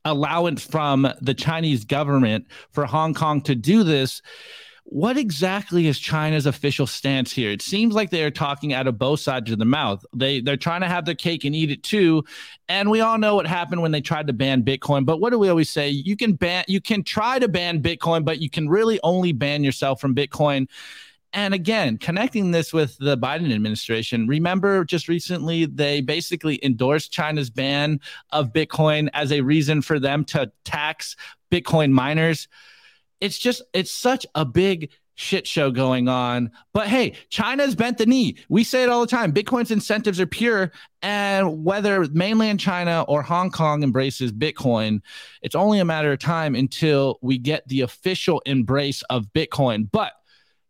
[0.04, 4.22] allowance from the Chinese government for Hong Kong to do this.
[4.88, 7.50] What exactly is China's official stance here?
[7.50, 10.06] It seems like they are talking out of both sides of the mouth.
[10.16, 12.24] They they're trying to have their cake and eat it too.
[12.70, 15.04] And we all know what happened when they tried to ban Bitcoin.
[15.04, 15.90] But what do we always say?
[15.90, 19.64] You can ban you can try to ban Bitcoin, but you can really only ban
[19.64, 20.68] yourself from Bitcoin.
[21.36, 27.50] And again, connecting this with the Biden administration, remember just recently they basically endorsed China's
[27.50, 31.17] ban of Bitcoin as a reason for them to tax
[31.52, 32.48] Bitcoin miners.
[33.19, 36.52] It's just, it's such a big shit show going on.
[36.74, 38.38] But hey, China's bent the knee.
[38.48, 39.34] We say it all the time.
[39.34, 40.71] Bitcoin's incentives are pure.
[41.02, 45.02] And whether mainland China or Hong Kong embraces Bitcoin,
[45.41, 49.89] it's only a matter of time until we get the official embrace of Bitcoin.
[49.91, 50.13] But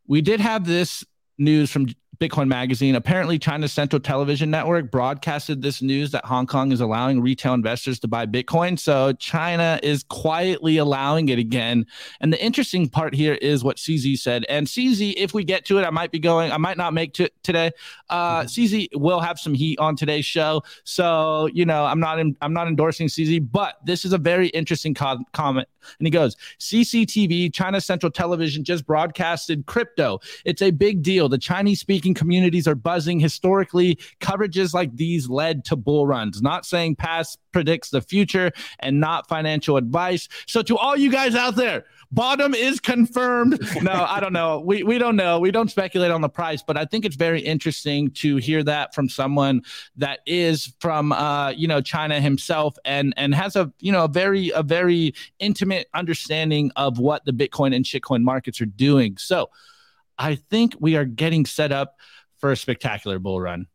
[0.07, 1.03] we did have this
[1.37, 1.87] news from
[2.19, 2.95] Bitcoin Magazine.
[2.95, 7.99] Apparently, China's Central Television Network broadcasted this news that Hong Kong is allowing retail investors
[7.99, 8.79] to buy Bitcoin.
[8.79, 11.85] So China is quietly allowing it again.
[12.21, 14.45] And the interesting part here is what CZ said.
[14.47, 17.19] And CZ, if we get to it, I might be going, I might not make
[17.19, 17.71] it today.
[18.09, 18.47] Uh, mm-hmm.
[18.47, 20.63] CZ will have some heat on today's show.
[20.83, 24.47] So, you know, I'm not, in, I'm not endorsing CZ, but this is a very
[24.49, 25.67] interesting co- comment.
[25.99, 30.19] And he goes, CCTV, China Central Television just broadcasted crypto.
[30.45, 31.29] It's a big deal.
[31.29, 33.19] The Chinese speaking communities are buzzing.
[33.19, 36.41] Historically, coverages like these led to bull runs.
[36.41, 40.27] Not saying past predicts the future and not financial advice.
[40.47, 43.59] So, to all you guys out there, bottom is confirmed.
[43.81, 44.59] No, I don't know.
[44.59, 45.39] We we don't know.
[45.39, 48.95] We don't speculate on the price, but I think it's very interesting to hear that
[48.95, 49.61] from someone
[49.97, 54.09] that is from uh, you know China himself and and has a you know a
[54.09, 59.17] very a very intimate understanding of what the Bitcoin and shitcoin markets are doing.
[59.17, 59.49] So.
[60.17, 61.97] I think we are getting set up
[62.37, 63.67] for a spectacular bull run.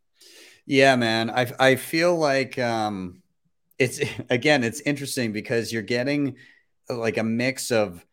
[0.67, 1.31] Yeah, man.
[1.31, 3.23] I I feel like um
[3.79, 6.37] it's again it's interesting because you're getting
[6.89, 8.05] like a mix of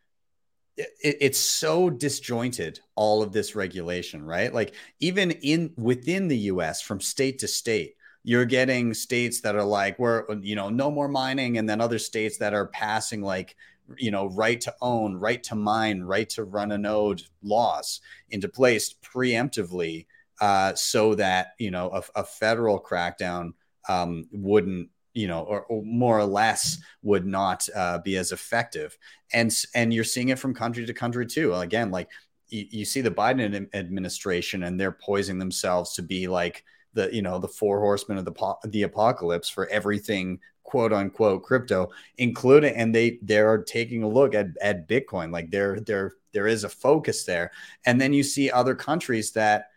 [0.78, 4.54] it, it's so disjointed all of this regulation right?
[4.54, 7.96] Like even in within the us from state to state
[8.28, 11.98] you're getting states that are like we're you know no more mining and then other
[11.98, 13.56] states that are passing like
[13.98, 18.50] you know right to own right to mine right to run a node laws into
[18.50, 20.06] place preemptively
[20.42, 23.54] uh, so that you know a, a federal crackdown
[23.88, 28.98] um, wouldn't you know or, or, more or less would not uh, be as effective.
[29.34, 31.54] And and you're seeing it from country to country too.
[31.54, 32.10] Again like
[32.50, 37.22] you, you see the biden administration and they're poising themselves to be like the you
[37.22, 42.94] know the four horsemen of the the apocalypse for everything quote unquote crypto, including and
[42.94, 45.32] they they're taking a look at at Bitcoin.
[45.32, 47.52] Like there there there is a focus there,
[47.86, 49.70] and then you see other countries that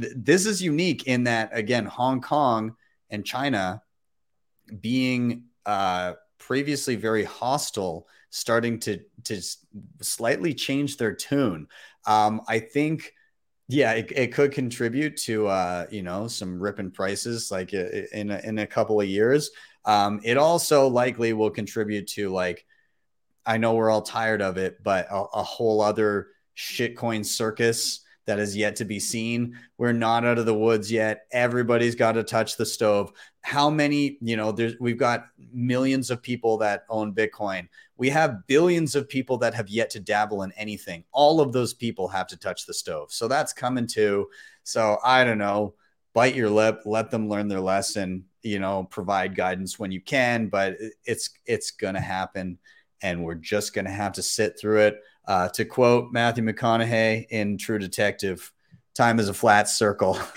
[0.00, 2.76] th- this is unique in that again Hong Kong
[3.10, 3.82] and China
[4.80, 9.40] being uh, previously very hostile, starting to to
[10.00, 11.68] slightly change their tune.
[12.06, 13.12] Um, I think
[13.68, 18.38] yeah, it, it could contribute to uh, you know some ripping prices like in a,
[18.44, 19.50] in a couple of years.
[19.84, 22.66] Um, it also likely will contribute to like,
[23.46, 28.40] I know we're all tired of it, but a, a whole other shitcoin circus that
[28.40, 29.56] is yet to be seen.
[29.78, 31.26] We're not out of the woods yet.
[31.30, 33.12] Everybody's got to touch the stove.
[33.46, 37.68] How many, you know, there's we've got millions of people that own Bitcoin.
[37.96, 41.04] We have billions of people that have yet to dabble in anything.
[41.12, 43.12] All of those people have to touch the stove.
[43.12, 44.28] So that's coming too.
[44.64, 45.74] So I don't know.
[46.12, 50.46] Bite your lip, let them learn their lesson you know provide guidance when you can
[50.46, 52.58] but it's it's gonna happen
[53.02, 57.58] and we're just gonna have to sit through it uh, to quote matthew mcconaughey in
[57.58, 58.52] true detective
[58.96, 60.18] time is a flat circle.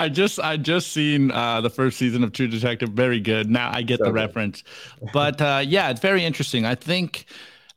[0.00, 2.90] I just i just seen uh, the first season of true detective.
[2.90, 3.48] Very good.
[3.48, 4.16] Now i get so the good.
[4.16, 4.64] reference.
[5.12, 6.64] But uh, yeah it's very interesting.
[6.64, 7.26] I think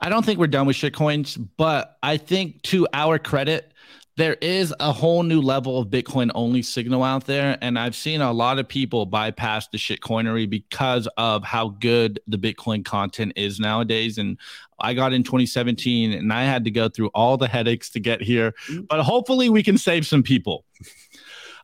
[0.01, 3.72] i don't think we're done with shitcoins but i think to our credit
[4.15, 7.57] there is a whole new level of Bitcoin only signal out there.
[7.61, 12.37] And I've seen a lot of people bypass the shitcoinery because of how good the
[12.37, 14.19] Bitcoin content is nowadays.
[14.19, 14.37] And
[14.79, 18.21] I got in 2017 and I had to go through all the headaches to get
[18.21, 18.53] here.
[18.69, 18.87] Mm.
[18.87, 20.65] But hopefully we can save some people.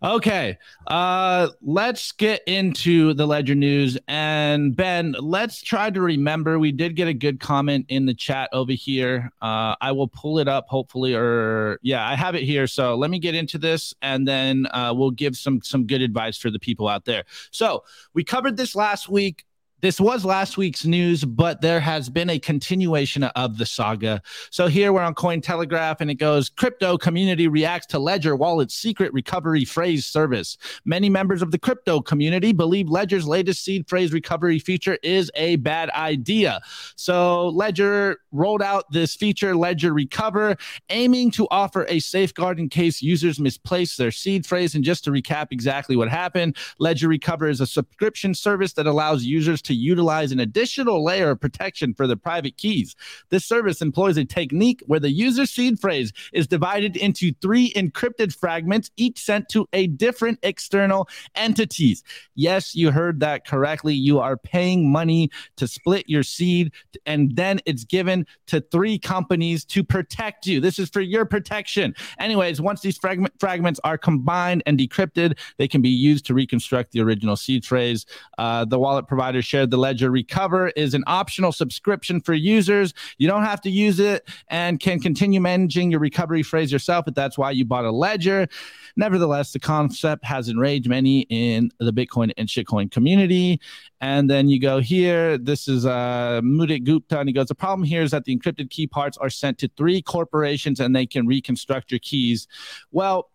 [0.01, 3.97] Okay, uh, let's get into the ledger news.
[4.07, 6.57] And Ben, let's try to remember.
[6.57, 9.29] We did get a good comment in the chat over here.
[9.41, 12.65] Uh, I will pull it up, hopefully, or yeah, I have it here.
[12.65, 16.37] So let me get into this, and then uh, we'll give some some good advice
[16.37, 17.25] for the people out there.
[17.51, 17.83] So
[18.13, 19.45] we covered this last week
[19.81, 24.21] this was last week's news, but there has been a continuation of the saga.
[24.49, 29.13] So here we're on Cointelegraph and it goes crypto community reacts to Ledger Wallet's secret
[29.13, 30.57] recovery phrase service.
[30.83, 35.55] Many members of the crypto community believe Ledger's latest seed phrase recovery feature is a
[35.57, 36.59] bad idea.
[36.95, 40.57] So Ledger rolled out this feature, Ledger Recover,
[40.89, 44.75] aiming to offer a safeguard in case users misplace their seed phrase.
[44.75, 49.23] And just to recap exactly what happened, Ledger Recover is a subscription service that allows
[49.23, 52.95] users utilize an additional layer of protection for their private keys.
[53.29, 58.35] This service employs a technique where the user seed phrase is divided into three encrypted
[58.35, 62.03] fragments, each sent to a different external entities.
[62.35, 63.93] Yes, you heard that correctly.
[63.93, 66.71] You are paying money to split your seed,
[67.05, 70.59] and then it's given to three companies to protect you.
[70.59, 71.93] This is for your protection.
[72.19, 76.91] Anyways, once these fragment fragments are combined and decrypted, they can be used to reconstruct
[76.91, 78.05] the original seed phrase.
[78.37, 82.93] Uh, the wallet provider shares the Ledger Recover is an optional subscription for users.
[83.17, 87.15] You don't have to use it and can continue managing your recovery phrase yourself, but
[87.15, 88.47] that's why you bought a Ledger.
[88.95, 93.59] Nevertheless, the concept has enraged many in the Bitcoin and shitcoin community.
[94.01, 95.37] And then you go here.
[95.37, 98.69] This is uh, Mudit Gupta, and he goes, The problem here is that the encrypted
[98.69, 102.47] key parts are sent to three corporations and they can reconstruct your keys.
[102.91, 103.29] Well,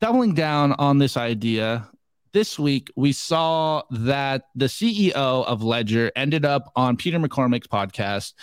[0.00, 1.88] doubling down on this idea,
[2.36, 8.34] this week we saw that the CEO of Ledger ended up on Peter McCormack's podcast.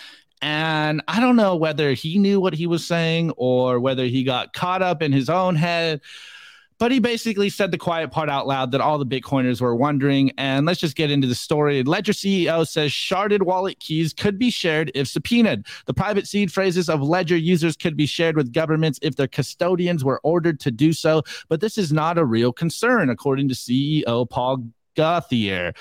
[0.42, 4.52] And I don't know whether he knew what he was saying or whether he got
[4.52, 6.00] caught up in his own head
[6.78, 10.32] but he basically said the quiet part out loud that all the Bitcoiners were wondering.
[10.38, 11.82] And let's just get into the story.
[11.82, 15.66] Ledger CEO says sharded wallet keys could be shared if subpoenaed.
[15.86, 20.04] The private seed phrases of Ledger users could be shared with governments if their custodians
[20.04, 21.22] were ordered to do so.
[21.48, 24.66] But this is not a real concern, according to CEO Paul
[24.96, 25.74] Gauthier.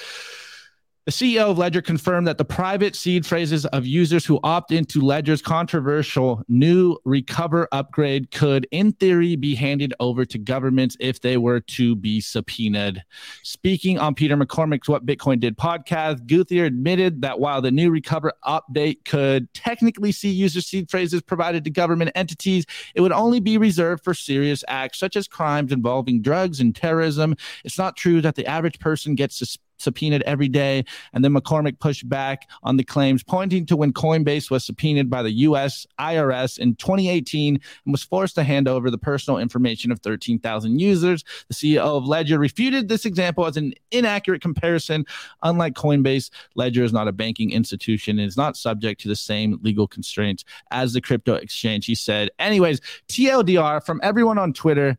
[1.06, 5.02] The CEO of Ledger confirmed that the private seed phrases of users who opt into
[5.02, 11.36] Ledger's controversial new recover upgrade could, in theory, be handed over to governments if they
[11.36, 13.04] were to be subpoenaed.
[13.44, 18.32] Speaking on Peter McCormack's What Bitcoin Did podcast, Gauthier admitted that while the new recover
[18.46, 23.58] update could technically see user seed phrases provided to government entities, it would only be
[23.58, 27.36] reserved for serious acts such as crimes involving drugs and terrorism.
[27.66, 30.84] It's not true that the average person gets suspended subpoenaed every day.
[31.14, 35.22] And then McCormack pushed back on the claims, pointing to when Coinbase was subpoenaed by
[35.22, 35.86] the U.S.
[36.00, 41.24] IRS in 2018 and was forced to hand over the personal information of 13,000 users.
[41.50, 45.06] The CEO of Ledger refuted this example as an inaccurate comparison.
[45.44, 49.60] Unlike Coinbase, Ledger is not a banking institution and is not subject to the same
[49.62, 52.30] legal constraints as the crypto exchange, he said.
[52.40, 54.98] Anyways, TLDR from everyone on Twitter.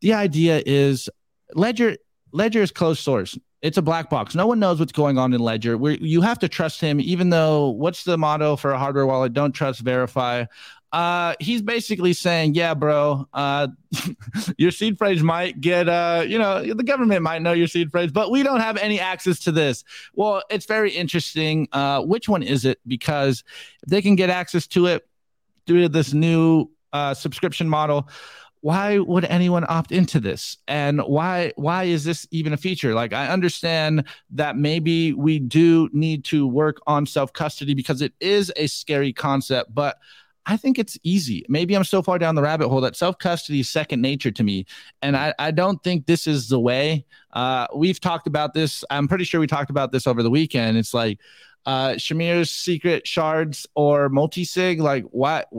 [0.00, 1.08] The idea is
[1.54, 1.96] Ledger
[2.32, 4.34] Ledger is closed source it's a black box.
[4.34, 5.76] No one knows what's going on in Ledger.
[6.00, 9.32] You have to trust him, even though what's the motto for a hardware wallet?
[9.32, 10.44] Don't trust, verify.
[10.90, 13.68] Uh, he's basically saying, yeah, bro, uh,
[14.56, 18.10] your seed phrase might get, uh, you know, the government might know your seed phrase,
[18.10, 19.84] but we don't have any access to this.
[20.14, 21.68] Well, it's very interesting.
[21.72, 22.78] Uh, which one is it?
[22.86, 23.44] Because
[23.82, 25.06] if they can get access to it
[25.66, 28.08] through this new uh, subscription model,
[28.60, 33.12] why would anyone opt into this and why why is this even a feature like
[33.12, 38.52] i understand that maybe we do need to work on self custody because it is
[38.56, 39.98] a scary concept but
[40.48, 41.44] I think it's easy.
[41.50, 44.42] Maybe I'm so far down the rabbit hole that self custody is second nature to
[44.42, 44.64] me.
[45.02, 47.04] And I, I don't think this is the way.
[47.34, 48.82] Uh, we've talked about this.
[48.88, 50.78] I'm pretty sure we talked about this over the weekend.
[50.78, 51.20] It's like
[51.66, 54.80] uh, Shamir's secret shards or multi sig.
[54.80, 55.50] Like, what?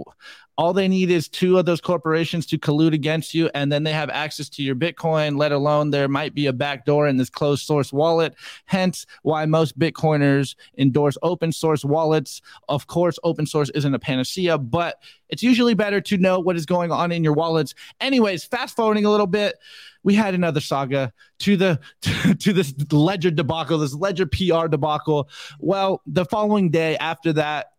[0.59, 3.93] All they need is two of those corporations to collude against you and then they
[3.93, 7.65] have access to your bitcoin let alone there might be a backdoor in this closed
[7.65, 8.35] source wallet.
[8.65, 12.41] Hence why most bitcoiners endorse open source wallets.
[12.67, 16.65] Of course open source isn't a panacea but it's usually better to know what is
[16.65, 17.73] going on in your wallets.
[18.01, 19.55] Anyways fast forwarding a little bit
[20.03, 25.29] we had another saga to the to, to this ledger debacle this ledger pr debacle.
[25.61, 27.71] Well the following day after that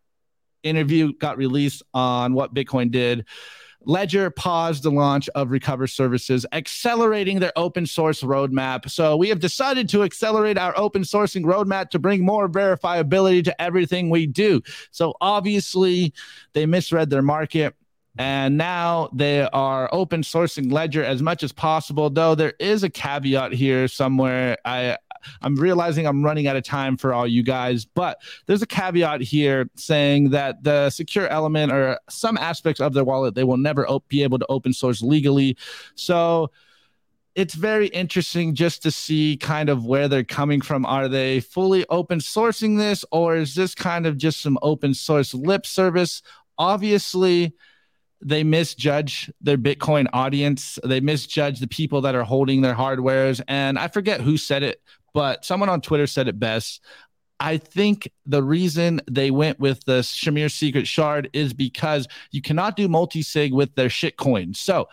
[0.63, 3.27] interview got released on what Bitcoin did.
[3.83, 8.91] Ledger paused the launch of Recover services, accelerating their open source roadmap.
[8.91, 13.63] So we have decided to accelerate our open sourcing roadmap to bring more verifiability to
[13.63, 14.61] everything we do.
[14.91, 16.13] So obviously,
[16.53, 17.75] they misread their market.
[18.19, 22.91] And now they are open sourcing Ledger as much as possible, though there is a
[22.91, 24.59] caveat here somewhere.
[24.65, 24.99] I
[25.43, 29.21] I'm realizing I'm running out of time for all you guys, but there's a caveat
[29.21, 33.89] here saying that the secure element or some aspects of their wallet they will never
[33.89, 35.57] op- be able to open source legally.
[35.95, 36.51] So
[37.35, 40.85] it's very interesting just to see kind of where they're coming from.
[40.85, 45.33] Are they fully open sourcing this, or is this kind of just some open source
[45.33, 46.23] lip service?
[46.59, 47.55] Obviously,
[48.23, 50.79] they misjudge their Bitcoin audience.
[50.85, 53.41] They misjudge the people that are holding their hardwares.
[53.49, 54.83] And I forget who said it,
[55.13, 56.83] but someone on Twitter said it best.
[57.39, 62.77] I think the reason they went with the Shamir Secret Shard is because you cannot
[62.77, 64.55] do multi sig with their shitcoin.
[64.55, 64.89] So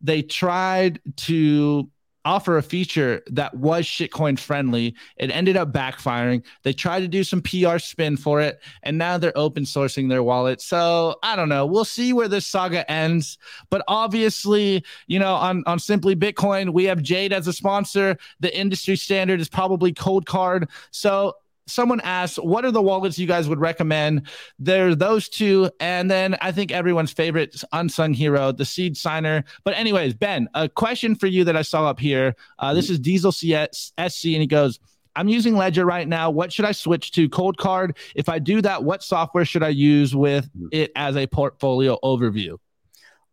[0.00, 1.90] they tried to
[2.30, 4.94] offer a feature that was shitcoin friendly.
[5.16, 6.44] It ended up backfiring.
[6.62, 10.22] They tried to do some PR spin for it, and now they're open sourcing their
[10.22, 10.60] wallet.
[10.60, 11.66] So I don't know.
[11.66, 13.36] We'll see where this saga ends.
[13.68, 18.16] But obviously, you know, on, on Simply Bitcoin, we have Jade as a sponsor.
[18.38, 20.68] The industry standard is probably Coldcard.
[20.92, 21.34] So
[21.70, 24.26] someone asked, what are the wallets you guys would recommend?
[24.58, 25.70] There are those two.
[25.80, 29.44] And then I think everyone's favorite unsung hero, the seed signer.
[29.64, 32.34] But, anyways, Ben, a question for you that I saw up here.
[32.58, 34.78] Uh, this is Diesel SC, and he goes,
[35.16, 36.30] I'm using Ledger right now.
[36.30, 37.28] What should I switch to?
[37.28, 37.96] Coldcard.
[38.14, 42.58] If I do that, what software should I use with it as a portfolio overview?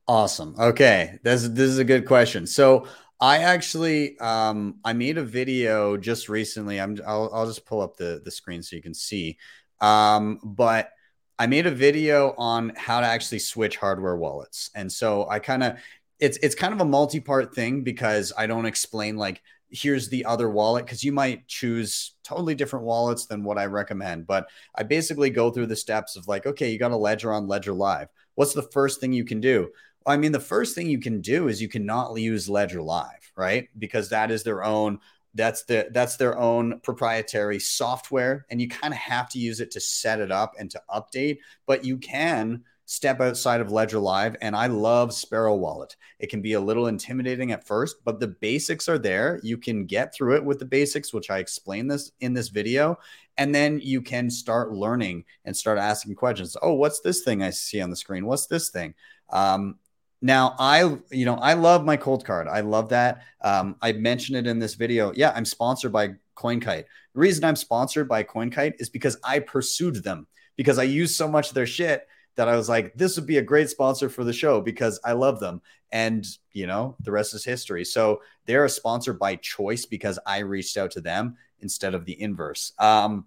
[0.07, 0.55] Awesome.
[0.57, 2.47] Okay, this this is a good question.
[2.47, 2.87] So
[3.19, 6.79] I actually um I made a video just recently.
[6.79, 9.37] I'm I'll, I'll just pull up the the screen so you can see.
[9.81, 10.91] Um, but
[11.39, 14.71] I made a video on how to actually switch hardware wallets.
[14.75, 15.77] And so I kind of
[16.19, 20.49] it's it's kind of a multi-part thing because I don't explain like here's the other
[20.49, 24.25] wallet because you might choose totally different wallets than what I recommend.
[24.27, 27.47] But I basically go through the steps of like, okay, you got a ledger on
[27.47, 28.07] Ledger Live.
[28.35, 29.69] What's the first thing you can do?
[30.07, 33.67] I mean, the first thing you can do is you cannot use Ledger Live, right?
[33.77, 34.99] Because that is their own
[35.33, 39.69] that's the that's their own proprietary software and you kind of have to use it
[39.71, 41.37] to set it up and to update,
[41.67, 45.95] but you can step outside of Ledger Live and I love Sparrow Wallet.
[46.19, 49.41] It can be a little intimidating at first, but the basics are there.
[49.43, 52.97] You can get through it with the basics, which I explain this in this video,
[53.37, 56.55] and then you can start learning and start asking questions.
[56.61, 58.25] Oh, what's this thing I see on the screen?
[58.25, 58.95] What's this thing?
[59.29, 59.77] Um,
[60.21, 62.47] now, I, you know, I love my Coldcard.
[62.47, 63.23] I love that.
[63.41, 65.11] Um, I mentioned it in this video.
[65.13, 66.85] Yeah, I'm sponsored by CoinKite.
[67.13, 71.27] The reason I'm sponsored by CoinKite is because I pursued them because I use so
[71.27, 74.23] much of their shit that I was like, this would be a great sponsor for
[74.23, 75.61] the show because I love them.
[75.91, 77.85] And, you know, the rest is history.
[77.85, 82.19] So they're a sponsor by choice because I reached out to them instead of the
[82.19, 82.73] inverse.
[82.79, 83.25] Um,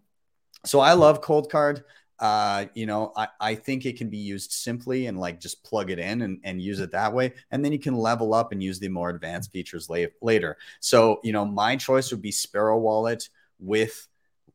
[0.64, 1.82] so I love Coldcard.
[2.20, 5.90] Uh, you know, I, I think it can be used simply and like just plug
[5.90, 7.32] it in and, and use it that way.
[7.50, 10.58] And then you can level up and use the more advanced features la- later.
[10.80, 14.06] So, you know, my choice would be Sparrow Wallet with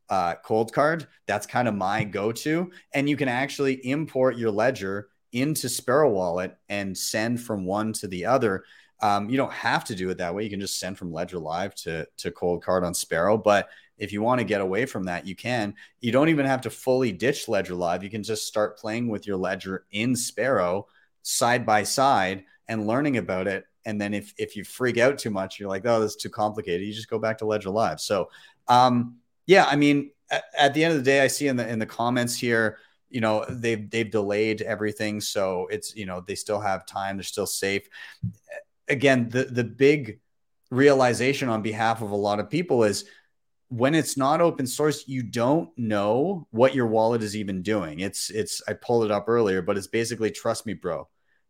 [0.08, 1.08] uh, Coldcard.
[1.26, 2.70] That's kind of my go to.
[2.94, 8.06] And you can actually import your ledger into Sparrow Wallet and send from one to
[8.06, 8.62] the other.
[9.00, 10.44] Um, you don't have to do it that way.
[10.44, 13.36] You can just send from Ledger Live to, to Coldcard on Sparrow.
[13.36, 13.68] But
[13.98, 15.74] if you want to get away from that, you can.
[16.00, 18.02] You don't even have to fully ditch Ledger Live.
[18.02, 20.86] You can just start playing with your ledger in Sparrow
[21.22, 23.64] side by side and learning about it.
[23.84, 26.30] And then if if you freak out too much, you're like, oh, this is too
[26.30, 26.86] complicated.
[26.86, 28.00] You just go back to Ledger Live.
[28.00, 28.28] So
[28.68, 29.16] um,
[29.46, 31.78] yeah, I mean, at, at the end of the day, I see in the in
[31.78, 32.78] the comments here,
[33.08, 35.20] you know, they've they've delayed everything.
[35.20, 37.88] So it's, you know, they still have time, they're still safe.
[38.88, 40.20] Again, the the big
[40.70, 43.04] realization on behalf of a lot of people is
[43.68, 48.00] when it's not open source you don't know what your wallet is even doing.
[48.00, 51.08] It's it's i pulled it up earlier but it's basically trust me bro.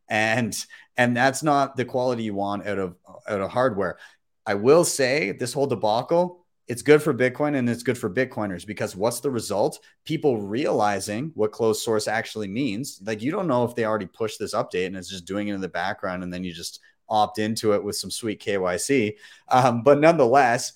[0.08, 0.56] And
[0.96, 2.96] and that's not the quality you want out of
[3.28, 3.98] out of hardware.
[4.46, 8.66] I will say this whole debacle it's good for bitcoin and it's good for bitcoiners
[8.66, 9.78] because what's the result?
[10.04, 13.00] People realizing what closed source actually means.
[13.04, 15.54] Like you don't know if they already pushed this update and it's just doing it
[15.54, 19.16] in the background and then you just opt into it with some sweet kyc
[19.48, 20.72] um, but nonetheless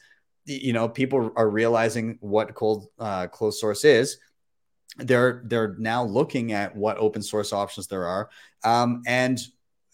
[0.51, 4.19] you know people are realizing what cold uh, closed source is.
[4.99, 8.29] They're they're now looking at what open source options there are.
[8.65, 9.39] Um, and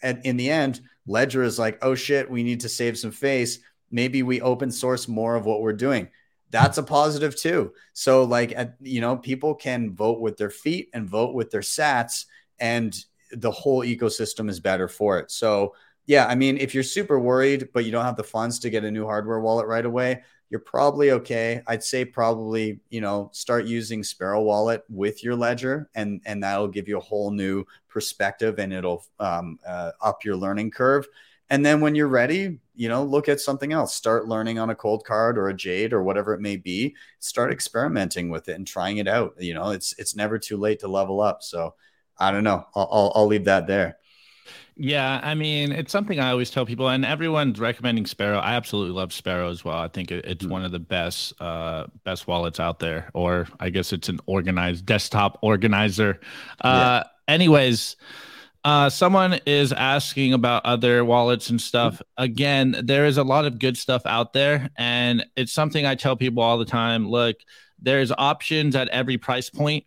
[0.03, 3.59] and in the end ledger is like oh shit we need to save some face.
[3.91, 6.09] Maybe we open source more of what we're doing.
[6.51, 7.73] That's a positive too.
[7.93, 11.61] So like at, you know people can vote with their feet and vote with their
[11.61, 12.25] sats
[12.59, 12.97] and
[13.33, 15.31] the whole ecosystem is better for it.
[15.31, 15.75] So
[16.07, 18.85] yeah, I mean, if you're super worried, but you don't have the funds to get
[18.85, 21.63] a new hardware wallet right away, you're probably okay.
[21.67, 26.69] I'd say probably, you know, start using Sparrow Wallet with your ledger, and and that'll
[26.69, 31.09] give you a whole new perspective, and it'll um, uh, up your learning curve.
[31.49, 33.95] And then when you're ready, you know, look at something else.
[33.95, 36.97] Start learning on a Coldcard or a Jade or whatever it may be.
[37.21, 39.35] Start experimenting with it and trying it out.
[39.39, 41.43] You know, it's it's never too late to level up.
[41.43, 41.75] So
[42.19, 42.67] I don't know.
[42.75, 43.99] I'll, I'll, I'll leave that there.
[44.79, 48.39] Yeah, I mean, it's something I always tell people, and everyone's recommending Sparrow.
[48.39, 49.79] I absolutely love Sparrow as well.
[49.79, 53.95] I think it's one of the best, uh, best wallets out there, or I guess
[53.95, 56.21] it's an organized desktop organizer.
[56.61, 57.35] Uh, yeah.
[57.35, 57.97] Anyways,
[58.65, 62.03] uh, someone is asking about other wallets and stuff.
[62.19, 66.17] Again, there is a lot of good stuff out there, and it's something I tell
[66.17, 67.09] people all the time.
[67.09, 67.37] Look,
[67.81, 69.87] there's options at every price point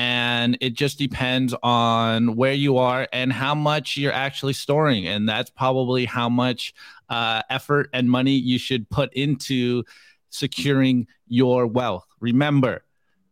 [0.00, 5.28] and it just depends on where you are and how much you're actually storing and
[5.28, 6.72] that's probably how much
[7.10, 9.84] uh, effort and money you should put into
[10.30, 12.06] securing your wealth.
[12.18, 12.82] Remember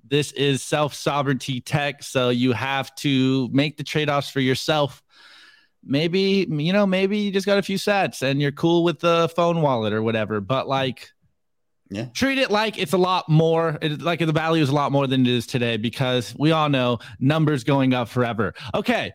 [0.07, 5.03] this is self sovereignty tech so you have to make the trade-offs for yourself.
[5.83, 9.31] Maybe you know maybe you just got a few sets and you're cool with the
[9.35, 11.12] phone wallet or whatever but like
[11.91, 12.07] yeah.
[12.14, 15.22] Treat it like it's a lot more, like the value is a lot more than
[15.22, 18.55] it is today because we all know numbers going up forever.
[18.74, 19.12] Okay.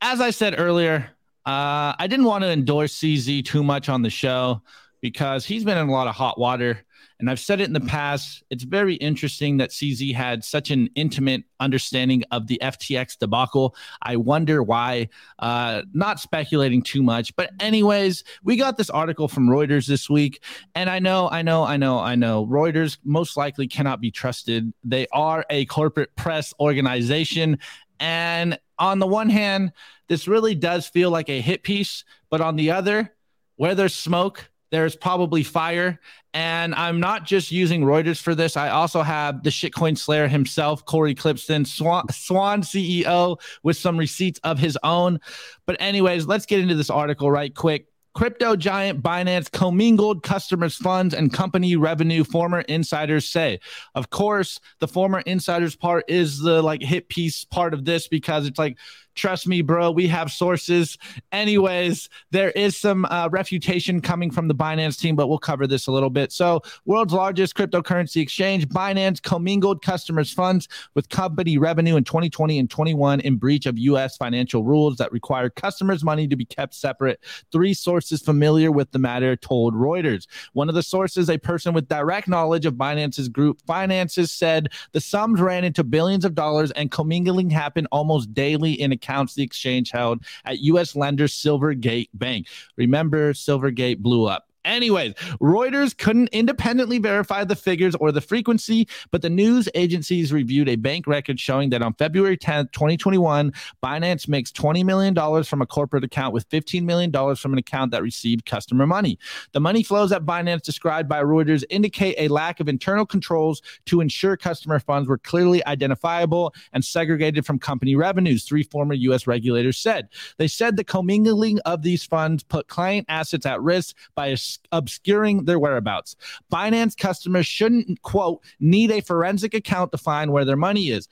[0.00, 1.10] As I said earlier,
[1.46, 4.62] uh, I didn't want to endorse CZ too much on the show
[5.00, 6.84] because he's been in a lot of hot water.
[7.18, 8.42] And I've said it in the past.
[8.50, 13.74] It's very interesting that CZ had such an intimate understanding of the FTX debacle.
[14.02, 15.08] I wonder why.
[15.38, 20.42] Uh, not speculating too much, but anyways, we got this article from Reuters this week,
[20.74, 22.46] and I know, I know, I know, I know.
[22.46, 24.72] Reuters most likely cannot be trusted.
[24.84, 27.58] They are a corporate press organization,
[27.98, 29.72] and on the one hand,
[30.08, 33.14] this really does feel like a hit piece, but on the other,
[33.56, 35.98] where there's smoke, there's probably fire.
[36.34, 38.58] And I'm not just using Reuters for this.
[38.58, 44.38] I also have the shitcoin slayer himself, Cory Klippsten, Swan, Swan CEO, with some receipts
[44.44, 45.18] of his own.
[45.64, 47.86] But, anyways, let's get into this article right quick.
[48.12, 53.60] Crypto giant Binance commingled customers' funds and company revenue, former insiders say.
[53.94, 58.46] Of course, the former insiders part is the like hit piece part of this because
[58.46, 58.76] it's like,
[59.16, 59.90] Trust me, bro.
[59.90, 60.98] We have sources.
[61.32, 65.86] Anyways, there is some uh, refutation coming from the Binance team, but we'll cover this
[65.86, 66.32] a little bit.
[66.32, 72.68] So, world's largest cryptocurrency exchange, Binance commingled customers' funds with company revenue in 2020 and
[72.68, 74.18] 21 in breach of U.S.
[74.18, 77.18] financial rules that require customers' money to be kept separate.
[77.50, 80.26] Three sources familiar with the matter told Reuters.
[80.52, 85.00] One of the sources, a person with direct knowledge of Binance's group finances, said the
[85.00, 89.42] sums ran into billions of dollars and commingling happened almost daily in a accounts the
[89.42, 90.96] exchange held at U.S.
[90.96, 92.48] lender Silvergate Bank.
[92.76, 94.48] Remember, Silvergate blew up.
[94.66, 100.68] Anyways, Reuters couldn't independently verify the figures or the frequency, but the news agencies reviewed
[100.68, 103.52] a bank record showing that on February 10th, 2021,
[103.82, 108.02] Binance makes $20 million from a corporate account with $15 million from an account that
[108.02, 109.18] received customer money.
[109.52, 114.00] The money flows at Binance described by Reuters indicate a lack of internal controls to
[114.00, 119.28] ensure customer funds were clearly identifiable and segregated from company revenues, three former U.S.
[119.28, 120.08] regulators said.
[120.38, 124.36] They said the commingling of these funds put client assets at risk by a
[124.72, 126.16] obscuring their whereabouts.
[126.52, 131.08] Binance customers shouldn't, quote, need a forensic account to find where their money is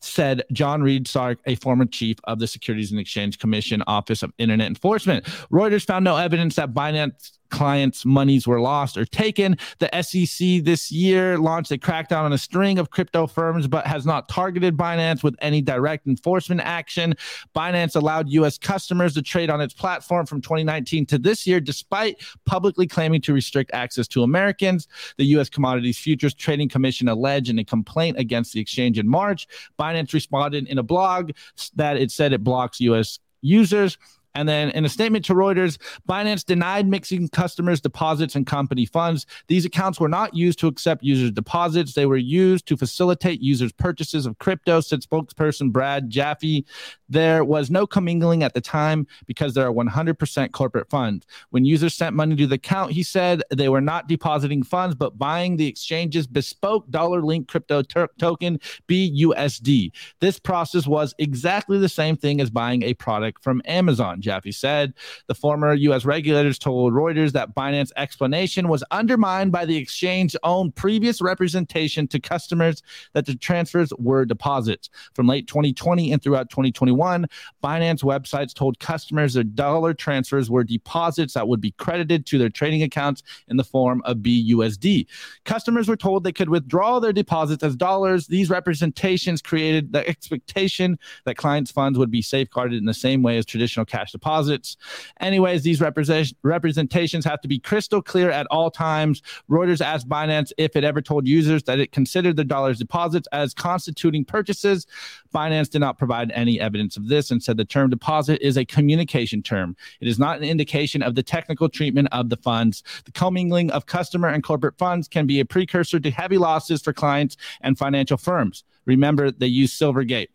[0.00, 4.32] said John Reed Stark, a former chief of the Securities and Exchange Commission Office of
[4.38, 5.24] Internet Enforcement.
[5.50, 9.56] Reuters found no evidence that Binance clients' monies were lost or taken.
[9.78, 14.06] The SEC this year launched a crackdown on a string of crypto firms, but has
[14.06, 17.14] not targeted Binance with any direct enforcement action.
[17.54, 18.58] Binance allowed U.S.
[18.58, 23.32] customers to trade on its platform from 2019 to this year, despite publicly claiming to
[23.32, 24.88] restrict access to Americans.
[25.16, 25.48] The U.S.
[25.48, 29.46] Commodities Futures Trading Commission alleged in a complaint against the exchange in March.
[29.78, 31.32] Binance responded in a blog
[31.74, 33.18] that it said it blocks U.S.
[33.42, 33.98] users
[34.36, 39.24] and then in a statement to Reuters, Binance denied mixing customers' deposits and company funds.
[39.48, 41.94] These accounts were not used to accept users' deposits.
[41.94, 46.66] They were used to facilitate users' purchases of crypto, said spokesperson Brad Jaffe.
[47.08, 51.26] There was no commingling at the time because there are 100% corporate funds.
[51.50, 55.16] When users sent money to the account, he said they were not depositing funds, but
[55.16, 59.92] buying the exchange's bespoke dollar linked crypto token, BUSD.
[60.20, 64.20] This process was exactly the same thing as buying a product from Amazon.
[64.26, 64.92] Jaffe said.
[65.28, 66.04] The former U.S.
[66.04, 72.20] regulators told Reuters that Binance explanation was undermined by the exchange's own previous representation to
[72.20, 72.82] customers
[73.14, 74.90] that the transfers were deposits.
[75.14, 77.26] From late 2020 and throughout 2021,
[77.62, 82.50] Binance websites told customers their dollar transfers were deposits that would be credited to their
[82.50, 85.06] trading accounts in the form of BUSD.
[85.44, 88.26] Customers were told they could withdraw their deposits as dollars.
[88.26, 93.38] These representations created the expectation that clients' funds would be safeguarded in the same way
[93.38, 94.76] as traditional cash deposits.
[95.20, 99.22] Anyways, these represent- representations have to be crystal clear at all times.
[99.50, 103.54] Reuters asked Binance if it ever told users that it considered the dollars deposits as
[103.54, 104.86] constituting purchases.
[105.34, 108.64] Binance did not provide any evidence of this and said the term deposit is a
[108.64, 109.76] communication term.
[110.00, 112.82] It is not an indication of the technical treatment of the funds.
[113.04, 116.92] The commingling of customer and corporate funds can be a precursor to heavy losses for
[116.92, 118.64] clients and financial firms.
[118.86, 120.28] Remember, they use Silvergate.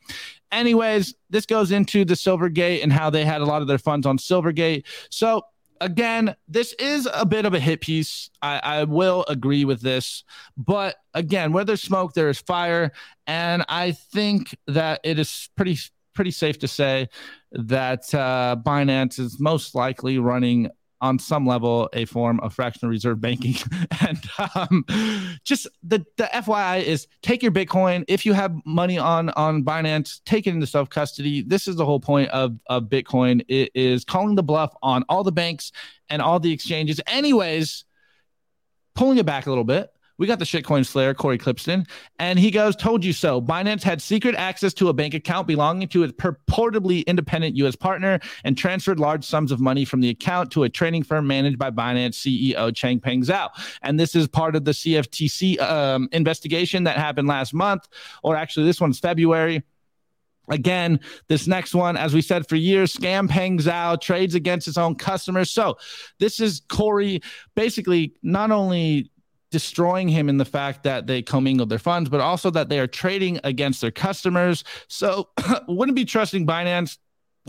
[0.52, 4.06] Anyways, this goes into the Silvergate and how they had a lot of their funds
[4.06, 4.84] on Silvergate.
[5.10, 5.44] So
[5.80, 8.30] again, this is a bit of a hit piece.
[8.42, 10.24] I, I, will agree with this.
[10.56, 12.92] But again, where there's smoke, there is fire.
[13.28, 15.78] And I think that it is pretty
[16.14, 17.08] pretty safe to say
[17.54, 20.70] that uh, Binance is most likely running
[21.02, 23.56] on some level a form of fractional reserve banking.
[24.08, 24.20] and
[24.56, 24.86] um,
[25.44, 30.22] just the the FYI is take your Bitcoin if you have money on on Binance,
[30.26, 31.42] take it into self custody.
[31.42, 33.44] This is the whole point of of Bitcoin.
[33.48, 35.72] It is calling the bluff on all the banks
[36.10, 37.02] and all the exchanges.
[37.08, 37.86] Anyways,
[38.96, 39.90] pulling it back a little bit
[40.22, 43.42] we got the shitcoin slayer, Cory Klippsten, and he goes, Told you so.
[43.42, 47.76] Binance had secret access to a bank account belonging to its purportedly independent U.S.
[47.76, 51.58] partner and transferred large sums of money from the account to a trading firm managed
[51.58, 53.50] by Binance CEO Changpeng Zhao.
[53.82, 57.88] And this is part of the CFTC um, investigation that happened last month,
[58.22, 59.64] or actually, this one's February.
[60.50, 61.00] Again,
[61.30, 64.96] this next one, as we said for years, scam Peng Zhao trades against its own
[64.96, 65.50] customers.
[65.50, 65.78] So,
[66.20, 67.22] this is Cory
[67.56, 69.11] basically not only
[69.52, 72.88] destroying him in the fact that they commingled their funds, but also that they are
[72.88, 74.64] trading against their customers.
[74.88, 75.30] So
[75.68, 76.98] wouldn't be trusting Binance.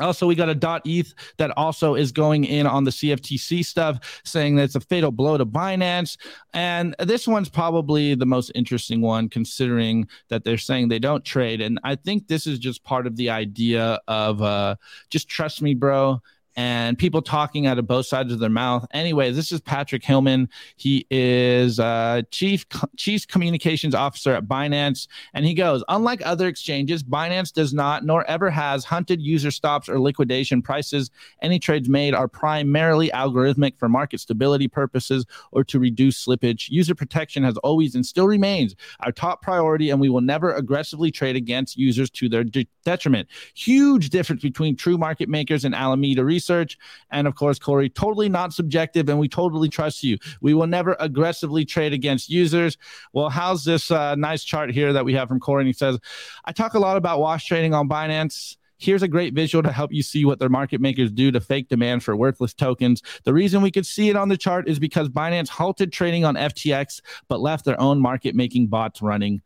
[0.00, 4.22] Also, we got a dot ETH that also is going in on the CFTC stuff,
[4.24, 6.16] saying that it's a fatal blow to Binance.
[6.54, 11.60] And this one's probably the most interesting one, considering that they're saying they don't trade.
[11.60, 14.76] And I think this is just part of the idea of uh,
[15.10, 16.22] just trust me, bro
[16.56, 18.86] and people talking out of both sides of their mouth.
[18.92, 20.48] Anyway, this is Patrick Hillman.
[20.76, 27.02] He is uh, chief chief communications officer at Binance, and he goes, unlike other exchanges,
[27.02, 31.10] Binance does not nor ever has hunted user stops or liquidation prices.
[31.40, 36.68] Any trades made are primarily algorithmic for market stability purposes or to reduce slippage.
[36.68, 41.10] User protection has always and still remains our top priority, and we will never aggressively
[41.10, 43.28] trade against users to their de- detriment.
[43.54, 46.78] Huge difference between true market makers and Alameda Research research.
[47.10, 50.18] And of course, Cory, totally not subjective, and we totally trust you.
[50.40, 52.76] We will never aggressively trade against users.
[53.12, 55.62] Well, how's this uh, nice chart here that we have from Cory?
[55.62, 55.98] And he says,
[56.44, 58.56] I talk a lot about wash trading on Binance.
[58.78, 61.68] Here's a great visual to help you see what their market makers do to fake
[61.68, 63.00] demand for worthless tokens.
[63.22, 66.34] The reason we could see it on the chart is because Binance halted trading on
[66.34, 69.40] FTX, but left their own market making bots running.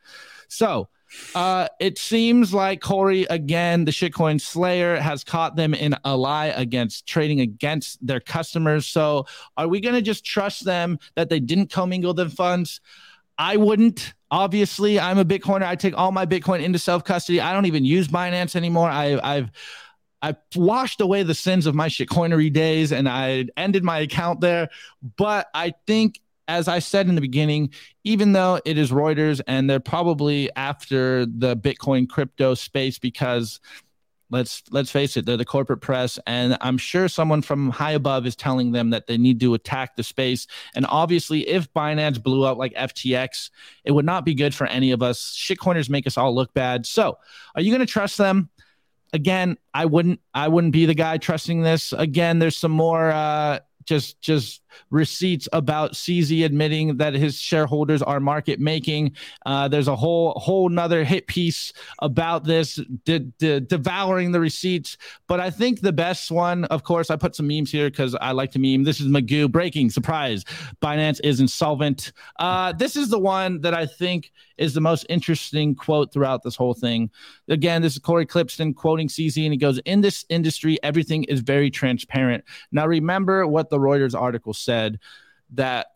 [0.49, 0.89] So,
[1.35, 6.47] uh, it seems like Cory again, the shitcoin slayer, has caught them in a lie
[6.47, 8.87] against trading against their customers.
[8.87, 9.27] So,
[9.57, 12.81] are we going to just trust them that they didn't commingle the funds?
[13.39, 14.15] I wouldn't.
[14.31, 15.65] Obviously, I'm a Bitcoiner.
[15.65, 17.41] I take all my Bitcoin into self custody.
[17.41, 18.89] I don't even use Binance anymore.
[18.89, 19.51] I, I've
[20.23, 24.71] I washed away the sins of my shitcoinery days and I ended my account there.
[25.17, 27.71] But I think as I said in the beginning,
[28.05, 33.61] even though it is Reuters and they're probably after the Bitcoin crypto space because
[34.31, 36.19] let's let's face it they're the corporate press.
[36.27, 39.97] And i'm sure someone from high above is telling them that they need to attack
[39.97, 40.47] the space.
[40.75, 43.51] And obviously if binance blew up like ftx
[43.85, 45.37] it would not be good for any of us.
[45.37, 46.87] Shitcoiners make us all look bad.
[46.87, 47.19] So
[47.55, 48.51] are you going to trust them?
[49.13, 51.93] Again i wouldn't i wouldn't be the guy trusting this.
[51.93, 58.21] Again there's some more uh just just receipts about CZ admitting that his shareholders are
[58.21, 59.13] market making.
[59.45, 64.97] Uh, there's a whole whole nother hit piece about this, de- de- devouring the receipts.
[65.27, 68.33] But I think the best one, of course, I put some memes here because I
[68.33, 68.85] like to meme.
[68.85, 70.45] This is Magoo breaking surprise.
[70.83, 72.13] Binance is insolvent.
[72.39, 76.57] Uh, this is the one that I think is the most interesting quote throughout this
[76.57, 77.11] whole thing.
[77.49, 81.41] Again, this is Cory Klippsten quoting CZ, and he goes, "In this industry, everything is
[81.41, 84.99] very transparent." Now, remember what the Reuters article said
[85.55, 85.87] that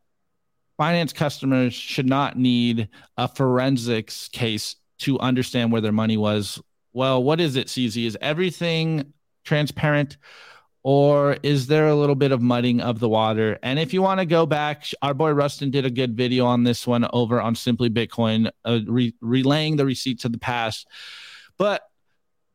[0.81, 6.63] Binance customers should not need a forensics case to understand where their money was.
[6.95, 8.07] Well, what is it, CZ?
[8.07, 9.13] Is everything
[9.45, 10.17] transparent?
[10.83, 13.59] or is there a little bit of mudding of the water?
[13.63, 16.65] And if you want to go back, our boy Rustin did a good video on
[16.65, 20.87] this one over on Simply Bitcoin, uh, re- relaying the receipts of the past.
[21.59, 21.83] But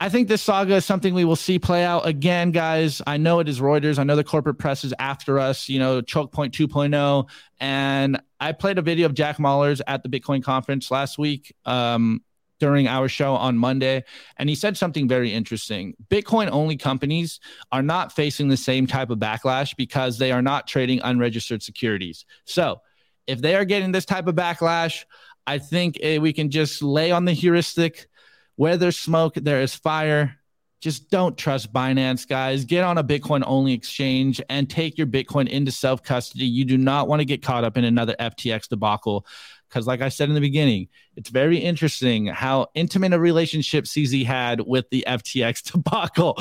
[0.05, 3.01] I think this saga is something we will see play out again, guys.
[3.07, 3.97] I know it is Reuters.
[3.97, 7.27] I know the corporate press is after us, you know, choke point 2.0.
[7.59, 11.55] And I played a video of Jack Mallers at the Bitcoin conference last week.
[11.65, 12.23] Um,
[12.59, 14.01] during our show on Monday,
[14.37, 15.93] and he said something very interesting.
[16.07, 17.41] Bitcoin only companies
[17.71, 22.25] are not facing the same type of backlash because they are not trading unregistered securities.
[22.45, 22.79] So,
[23.27, 25.03] if they are getting this type of backlash,
[25.45, 28.07] I think uh, we can just lay on the heuristic
[28.55, 30.37] where there's smoke, there is fire.
[30.81, 32.65] Just don't trust Binance, guys.
[32.65, 36.45] Get on a Bitcoin only exchange and take your Bitcoin into self custody.
[36.45, 39.25] You do not want to get caught up in another FTX debacle.
[39.67, 44.25] Because, like I said in the beginning, it's very interesting how intimate a relationship CZ
[44.25, 46.37] had with the FTX debacle.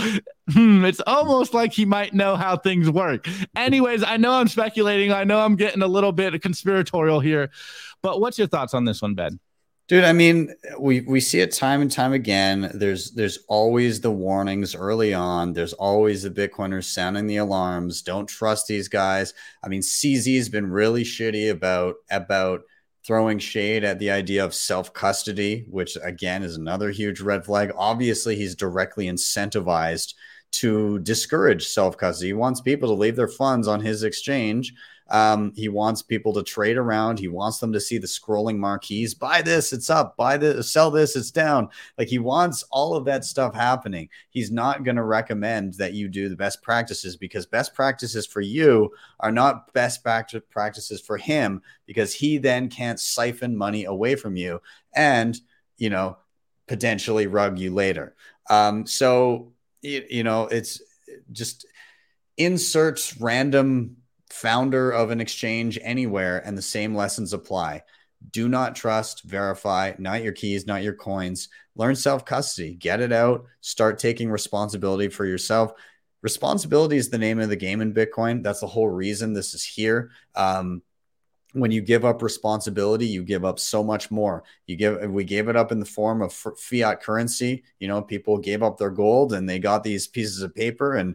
[0.53, 3.27] Hmm, it's almost like he might know how things work.
[3.57, 5.11] Anyways, I know I'm speculating.
[5.11, 7.51] I know I'm getting a little bit conspiratorial here.
[8.03, 9.41] But what's your thoughts on this one, Ben?
[9.87, 12.71] Dude, I mean, we we see it time and time again.
[12.75, 15.53] There's there's always the warnings early on.
[15.53, 18.01] There's always the Bitcoiners sounding the alarms.
[18.01, 19.35] Don't trust these guys.
[19.63, 22.63] I mean, CZ's been really shitty about about
[23.07, 27.71] throwing shade at the idea of self custody, which again is another huge red flag.
[27.77, 30.15] Obviously, he's directly incentivized
[30.53, 32.29] to discourage self custody.
[32.29, 34.73] He wants people to leave their funds on his exchange
[35.11, 37.19] um, he wants people to trade around.
[37.19, 39.15] He wants them to see the scrolling marquees.
[39.15, 40.17] Buy this, it's up.
[40.17, 41.69] Buy this, sell this, it's down.
[41.99, 44.09] Like he wants all of that stuff happening.
[44.31, 48.41] He's not going to recommend that you do the best practices because best practices for
[48.41, 54.37] you are not best practices for him because he then can't siphon money away from
[54.37, 54.63] you
[54.95, 55.39] and,
[55.77, 56.17] you know,
[56.67, 58.15] potentially rug you later.
[58.49, 59.53] Um, so,
[59.83, 60.81] you, you know, it's
[61.31, 61.67] just
[62.39, 63.99] inserts random
[64.35, 67.83] founder of an exchange anywhere, and the same lessons apply.
[68.33, 71.49] Do not trust, verify, not your keys, not your coins.
[71.77, 75.73] Learn self custody, get it out, start taking responsibility for yourself.
[76.21, 78.43] Responsibility is the name of the game in Bitcoin.
[78.43, 80.11] That's the whole reason this is here.
[80.35, 80.83] Um,
[81.53, 84.43] when you give up responsibility, you give up so much more.
[84.67, 87.63] You give we gave it up in the form of fiat currency.
[87.79, 91.15] You know, people gave up their gold and they got these pieces of paper, and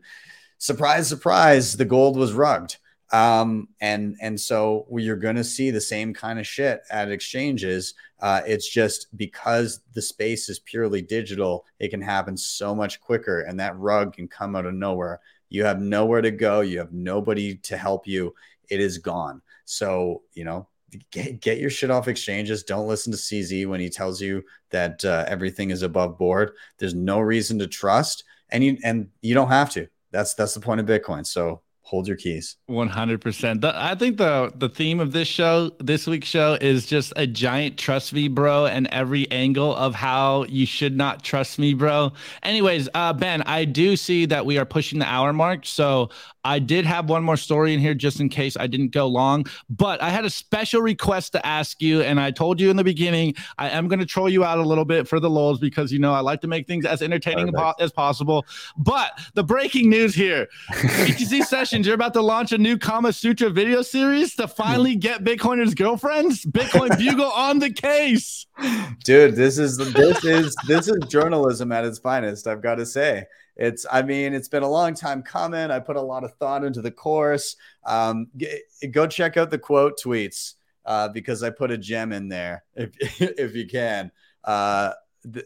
[0.57, 2.77] surprise, surprise, the gold was rugged.
[3.11, 7.95] Um, and and so you're going to see the same kind of shit at exchanges.
[8.19, 13.41] Uh, it's just because the space is purely digital, it can happen so much quicker,
[13.41, 15.19] and that rug can come out of nowhere.
[15.49, 16.61] You have nowhere to go.
[16.61, 18.35] You have nobody to help you.
[18.69, 19.41] It is gone.
[19.65, 20.67] So you know,
[21.11, 22.63] get, get your shit off exchanges.
[22.63, 26.51] Don't listen to CZ when he tells you that uh, everything is above board.
[26.77, 29.87] There's no reason to trust, and you and you don't have to.
[30.11, 31.25] That's that's the point of Bitcoin.
[31.25, 36.27] So hold your keys 100% i think the the theme of this show this week's
[36.27, 40.95] show is just a giant trust me bro and every angle of how you should
[40.95, 42.11] not trust me bro
[42.43, 46.11] anyways uh ben i do see that we are pushing the hour mark so
[46.43, 49.45] I did have one more story in here just in case I didn't go long,
[49.69, 52.01] but I had a special request to ask you.
[52.01, 54.63] And I told you in the beginning, I am going to troll you out a
[54.63, 57.53] little bit for the lulls because, you know, I like to make things as entertaining
[57.79, 58.45] as possible.
[58.77, 61.43] But the breaking news here BTC
[61.79, 65.73] Sessions, you're about to launch a new Kama Sutra video series to finally get Bitcoiners'
[65.73, 66.43] girlfriends.
[66.43, 68.45] Bitcoin Bugle on the case.
[69.05, 73.27] Dude, this is this is this is journalism at its finest, I've got to say
[73.55, 76.63] it's i mean it's been a long time coming i put a lot of thought
[76.63, 78.27] into the course um,
[78.91, 80.53] go check out the quote tweets
[80.85, 84.09] uh, because i put a gem in there if, if you can
[84.45, 84.93] uh,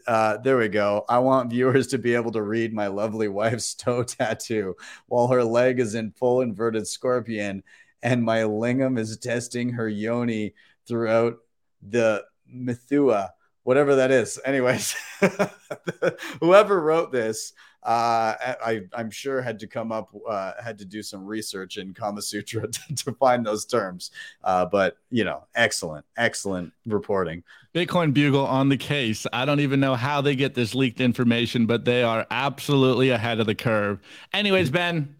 [0.06, 1.04] uh, there we go.
[1.08, 5.44] I want viewers to be able to read my lovely wife's toe tattoo while her
[5.44, 7.62] leg is in full inverted scorpion
[8.02, 10.54] and my lingam is testing her yoni
[10.86, 11.38] throughout
[11.82, 14.38] the Mithua, whatever that is.
[14.44, 14.94] Anyways,
[16.40, 17.54] whoever wrote this,
[17.84, 21.92] uh, I, am sure had to come up, uh, had to do some research in
[21.92, 24.10] Kama Sutra to, to find those terms.
[24.42, 27.42] Uh, but you know, excellent, excellent reporting.
[27.74, 29.26] Bitcoin Bugle on the case.
[29.32, 33.40] I don't even know how they get this leaked information, but they are absolutely ahead
[33.40, 33.98] of the curve.
[34.32, 35.14] Anyways, Ben,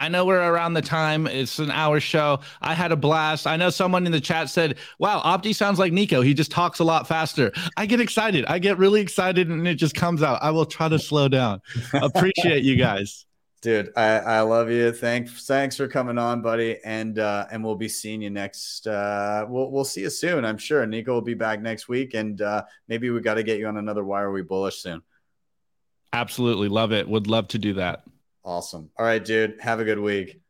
[0.00, 1.26] I know we're around the time.
[1.26, 2.40] It's an hour show.
[2.62, 3.46] I had a blast.
[3.46, 6.22] I know someone in the chat said, Wow, Opti sounds like Nico.
[6.22, 7.52] He just talks a lot faster.
[7.76, 8.46] I get excited.
[8.46, 10.42] I get really excited and it just comes out.
[10.42, 11.60] I will try to slow down.
[11.92, 13.26] Appreciate you guys.
[13.60, 14.90] Dude, I, I love you.
[14.90, 16.78] Thanks, thanks for coming on, buddy.
[16.82, 18.86] And uh, and we'll be seeing you next.
[18.86, 20.46] Uh, we'll we'll see you soon.
[20.46, 23.58] I'm sure Nico will be back next week, and uh, maybe we got to get
[23.58, 24.02] you on another.
[24.02, 25.02] Why are we bullish soon?
[26.14, 27.06] Absolutely love it.
[27.06, 28.04] Would love to do that.
[28.44, 28.90] Awesome.
[28.98, 29.60] All right, dude.
[29.60, 30.40] Have a good week.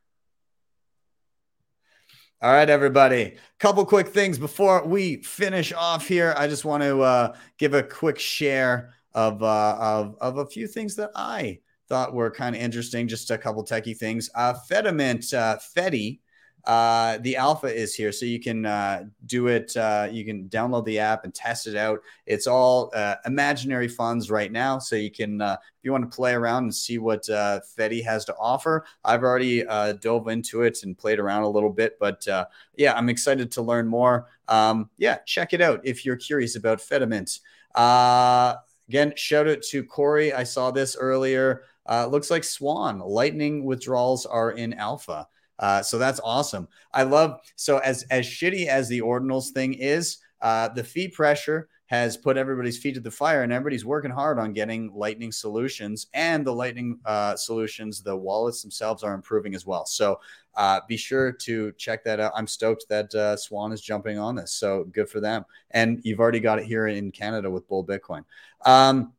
[2.43, 3.37] All right, everybody.
[3.59, 6.35] Couple quick things before we finish off here.
[6.39, 10.67] I just want to uh, give a quick share of, uh, of of a few
[10.67, 13.09] things that I thought were kind of interesting.
[13.09, 14.31] Just a couple techie things.
[14.35, 16.21] Uh, Fedimint uh, Fedi
[16.65, 19.77] uh, the alpha is here, so you can uh, do it.
[19.77, 22.01] Uh, you can download the app and test it out.
[22.27, 26.15] It's all uh, imaginary funds right now, so you can, uh, if you want to
[26.15, 28.85] play around and see what uh, Fedi has to offer.
[29.05, 32.47] I've already uh, dove into it and played around a little bit, but uh,
[32.77, 34.27] yeah, I'm excited to learn more.
[34.49, 37.41] Um, yeah, check it out if you're curious about Fedimint.
[37.75, 38.57] Uh,
[38.89, 40.33] again, shout out to Cory.
[40.33, 41.63] I saw this earlier.
[41.89, 45.27] Uh, looks like Swan Lightning withdrawals are in alpha.
[45.61, 46.67] Uh, so that's awesome.
[46.93, 51.69] I love so as as shitty as the ordinals thing is, uh, the fee pressure
[51.87, 56.07] has put everybody's feet to the fire, and everybody's working hard on getting Lightning solutions.
[56.15, 59.85] And the Lightning uh, solutions, the wallets themselves are improving as well.
[59.85, 60.21] So
[60.55, 62.33] uh, be sure to check that out.
[62.37, 64.53] I'm stoked that uh, Swan is jumping on this.
[64.53, 65.45] So good for them.
[65.73, 68.25] And you've already got it here in Canada with Bull Bitcoin.
[68.65, 69.13] Um,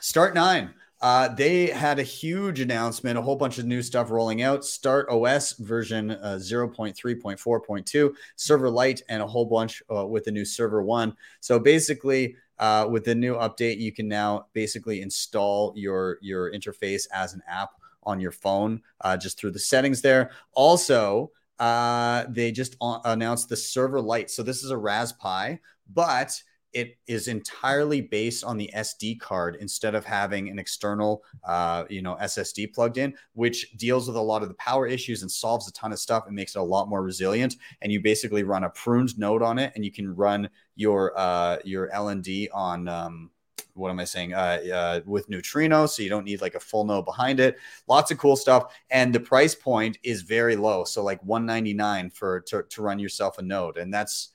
[0.00, 0.72] Start9.
[1.04, 4.64] Uh, they had a huge announcement, a whole bunch of new stuff rolling out.
[4.64, 10.46] Start OS version uh, 0.3.4.2, Server Lite, and a whole bunch uh, with the new
[10.46, 11.14] Server One.
[11.40, 17.06] So basically, uh, with the new update, you can now basically install your your interface
[17.12, 17.72] as an app
[18.04, 20.30] on your phone uh, just through the settings there.
[20.54, 24.30] Also, uh, they just announced the Server Lite.
[24.30, 25.60] So this is a Raspberry,
[25.92, 26.42] but
[26.74, 32.02] it is entirely based on the SD card instead of having an external, uh, you
[32.02, 35.68] know, SSD plugged in, which deals with a lot of the power issues and solves
[35.68, 37.56] a ton of stuff and makes it a lot more resilient.
[37.80, 41.58] And you basically run a pruned node on it, and you can run your uh,
[41.64, 42.88] your LND on.
[42.88, 43.30] Um,
[43.74, 44.34] what am I saying?
[44.34, 47.56] Uh, uh, with Neutrino, so you don't need like a full node behind it.
[47.88, 52.40] Lots of cool stuff, and the price point is very low, so like 199 for
[52.42, 54.30] to, to run yourself a node, and that's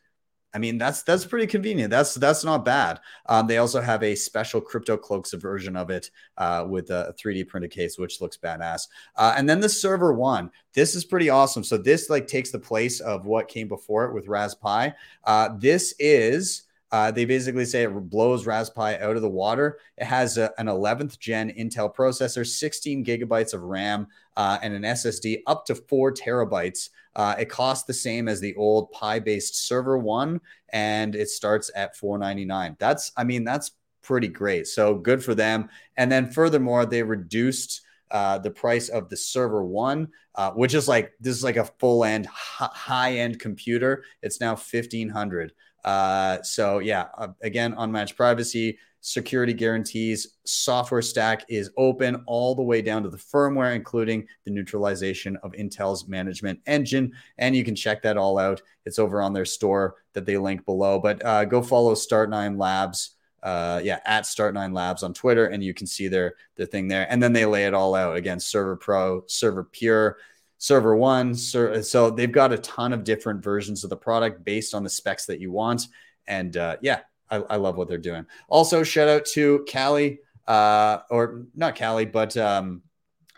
[0.54, 1.92] I mean, that's that's pretty convenient.
[1.92, 3.00] That's that's not bad.
[3.28, 7.72] Um, they also have a special CryptoCloaks version of it uh, with a 3D printed
[7.72, 8.88] case, which looks badass.
[9.16, 11.64] Uh, and then the server one, this is pretty awesome.
[11.64, 14.94] So this like takes the place of what came before it with Raspberry.
[15.24, 19.80] Uh, this is uh, they basically say it blows Raspberry out of the water.
[19.98, 24.84] It has a, an 11th gen Intel processor, 16 gigabytes of RAM, uh, and an
[24.84, 26.90] SSD up to four terabytes.
[27.16, 31.70] Uh, it costs the same as the old Pi based server one, and it starts
[31.76, 32.78] at 499.
[32.80, 33.72] That's, I mean, that's
[34.02, 34.68] pretty great.
[34.68, 35.70] So good for them.
[35.98, 37.82] And then furthermore, they reduced
[38.12, 41.66] uh, the price of the server one, uh, which is like this is like a
[41.66, 44.04] full end high end computer.
[44.24, 45.54] It's now 1500.
[45.84, 52.62] Uh, so yeah, uh, again, unmatched privacy, security guarantees, software stack is open all the
[52.62, 57.14] way down to the firmware, including the neutralization of Intel's management engine.
[57.38, 58.62] And you can check that all out.
[58.86, 61.00] It's over on their store that they link below.
[61.00, 63.16] But uh, go follow Start9 Labs.
[63.42, 67.08] Uh, yeah, at Start9 Labs on Twitter, and you can see their their thing there.
[67.10, 70.18] And then they lay it all out again: Server Pro, Server Pure,
[70.60, 71.34] server one.
[71.34, 75.26] So they've got a ton of different versions of the product based on the specs
[75.26, 75.88] that you want.
[76.28, 77.00] And uh, yeah,
[77.30, 78.26] I, I, love what they're doing.
[78.50, 82.84] Also, shout out to Calle, uh, or not Calle, but um,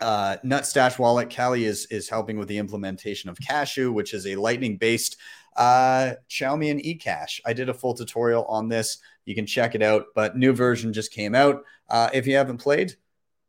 [0.00, 1.30] uh, Nut Stash Wallet.
[1.30, 5.16] Calle is is helping with the implementation of Cashu, which is a Lightning based
[5.56, 7.40] uh, Chaumian eCash.
[7.46, 8.98] I did a full tutorial on this.
[9.24, 10.06] You can check it out.
[10.14, 11.62] But new version just came out.
[11.88, 12.94] Uh, if you haven't played,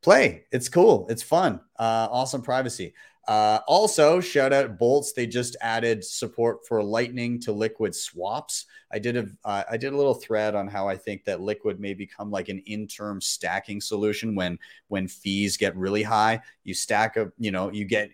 [0.01, 0.45] play.
[0.51, 1.07] It's cool.
[1.09, 1.59] It's fun.
[1.77, 2.93] Uh, awesome privacy.
[3.27, 5.13] Uh, also, shout out Boltz.
[5.15, 8.65] They just added support for Lightning to Liquid swaps.
[8.91, 11.79] I did a uh, I did a little thread on how I think that Liquid
[11.79, 14.59] may become like an interim stacking solution when
[14.89, 16.41] when fees get really high.
[16.63, 18.11] You stack a you know you get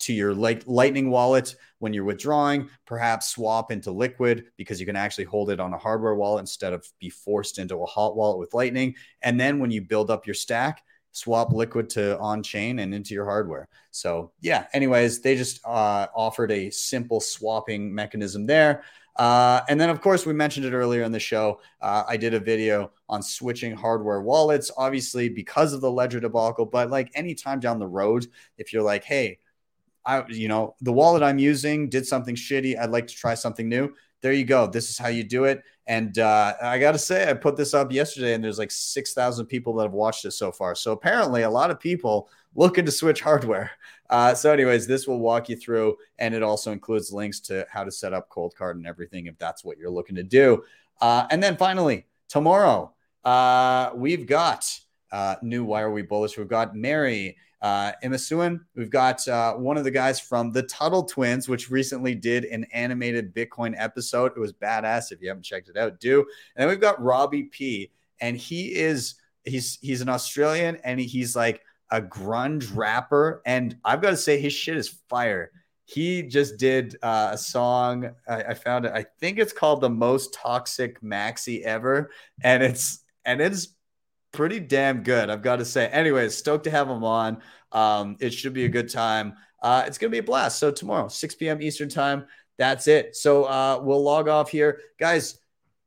[0.00, 4.96] to your like Lightning wallet when you're withdrawing, perhaps swap into Liquid because you can
[4.96, 8.38] actually hold it on a hardware wallet instead of be forced into a hot wallet
[8.38, 8.94] with Lightning.
[9.22, 10.82] And then when you build up your stack,
[11.18, 13.68] swap liquid to on chain and into your hardware.
[13.90, 18.84] So, yeah, anyways, they just uh, offered a simple swapping mechanism there.
[19.16, 21.60] Uh, and then, of course, we mentioned it earlier in the show.
[21.80, 26.66] Uh, I did a video on switching hardware wallets, obviously because of the Ledger debacle.
[26.66, 28.26] But like anytime down the road,
[28.58, 29.38] if you're like, hey,
[30.06, 33.68] I, you know, the wallet I'm using did something shitty, I'd like to try something
[33.68, 34.66] new there you go.
[34.66, 35.62] This is how you do it.
[35.86, 39.46] And uh, I got to say, I put this up yesterday, and there's like 6,000
[39.46, 40.74] people that have watched it so far.
[40.74, 43.70] So apparently, a lot of people looking to switch hardware.
[44.10, 47.84] Uh, so, anyways, this will walk you through, and it also includes links to how
[47.84, 50.62] to set up Coldcard and everything if that's what you're looking to do.
[51.00, 52.92] Uh, and then finally, tomorrow,
[53.24, 54.68] uh, we've got
[55.12, 56.36] uh, new Why Are We Bullish?
[56.36, 61.04] We've got Mary Uh, Imasuen, we've got uh, one of the guys from the Tuttle
[61.04, 64.32] Twins, which recently did an animated Bitcoin episode.
[64.36, 65.10] It was badass.
[65.10, 66.20] If you haven't checked it out, do.
[66.20, 67.90] And then we've got Robbie P,
[68.20, 73.42] and he is he's he's an Australian, and he's like a grunge rapper.
[73.44, 75.50] And I've got to say, his shit is fire.
[75.84, 78.10] He just did uh, a song.
[78.28, 78.92] I, I found it.
[78.94, 82.10] I think it's called "The Most Toxic Maxi Ever,"
[82.42, 83.68] and it's and it's
[84.32, 85.30] pretty damn good.
[85.30, 85.86] I've got to say.
[85.86, 87.42] Anyways, stoked to have him on.
[87.72, 89.34] Um, it should be a good time.
[89.62, 90.58] Uh, it's gonna be a blast.
[90.58, 91.60] So tomorrow, 6 p.m.
[91.60, 92.26] Eastern time.
[92.58, 93.16] That's it.
[93.16, 95.38] So uh, we'll log off here, guys.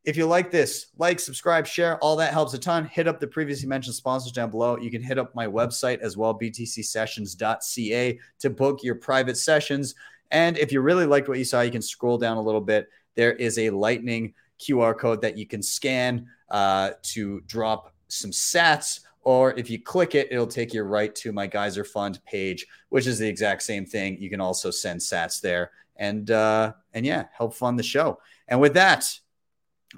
[0.03, 2.85] If you like this, like, subscribe, share, all that helps a ton.
[2.85, 4.77] Hit up the previously mentioned sponsors down below.
[4.77, 9.93] You can hit up my website as well, btcsessions.ca, to book your private sessions.
[10.31, 12.89] And if you really liked what you saw, you can scroll down a little bit.
[13.15, 19.01] There is a lightning QR code that you can scan uh, to drop some sats.
[19.23, 23.05] Or if you click it, it'll take you right to my Geyser Fund page, which
[23.05, 24.17] is the exact same thing.
[24.19, 28.19] You can also send sats there and uh, and yeah, help fund the show.
[28.47, 29.05] And with that,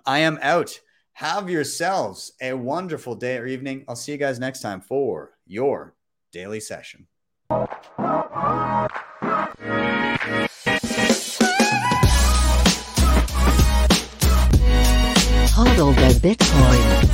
[0.05, 0.79] I am out.
[1.13, 3.85] Have yourselves a wonderful day or evening.
[3.87, 5.95] I'll see you guys next time for your
[6.31, 7.07] daily session.
[15.53, 17.12] Hodl the Bitcoin.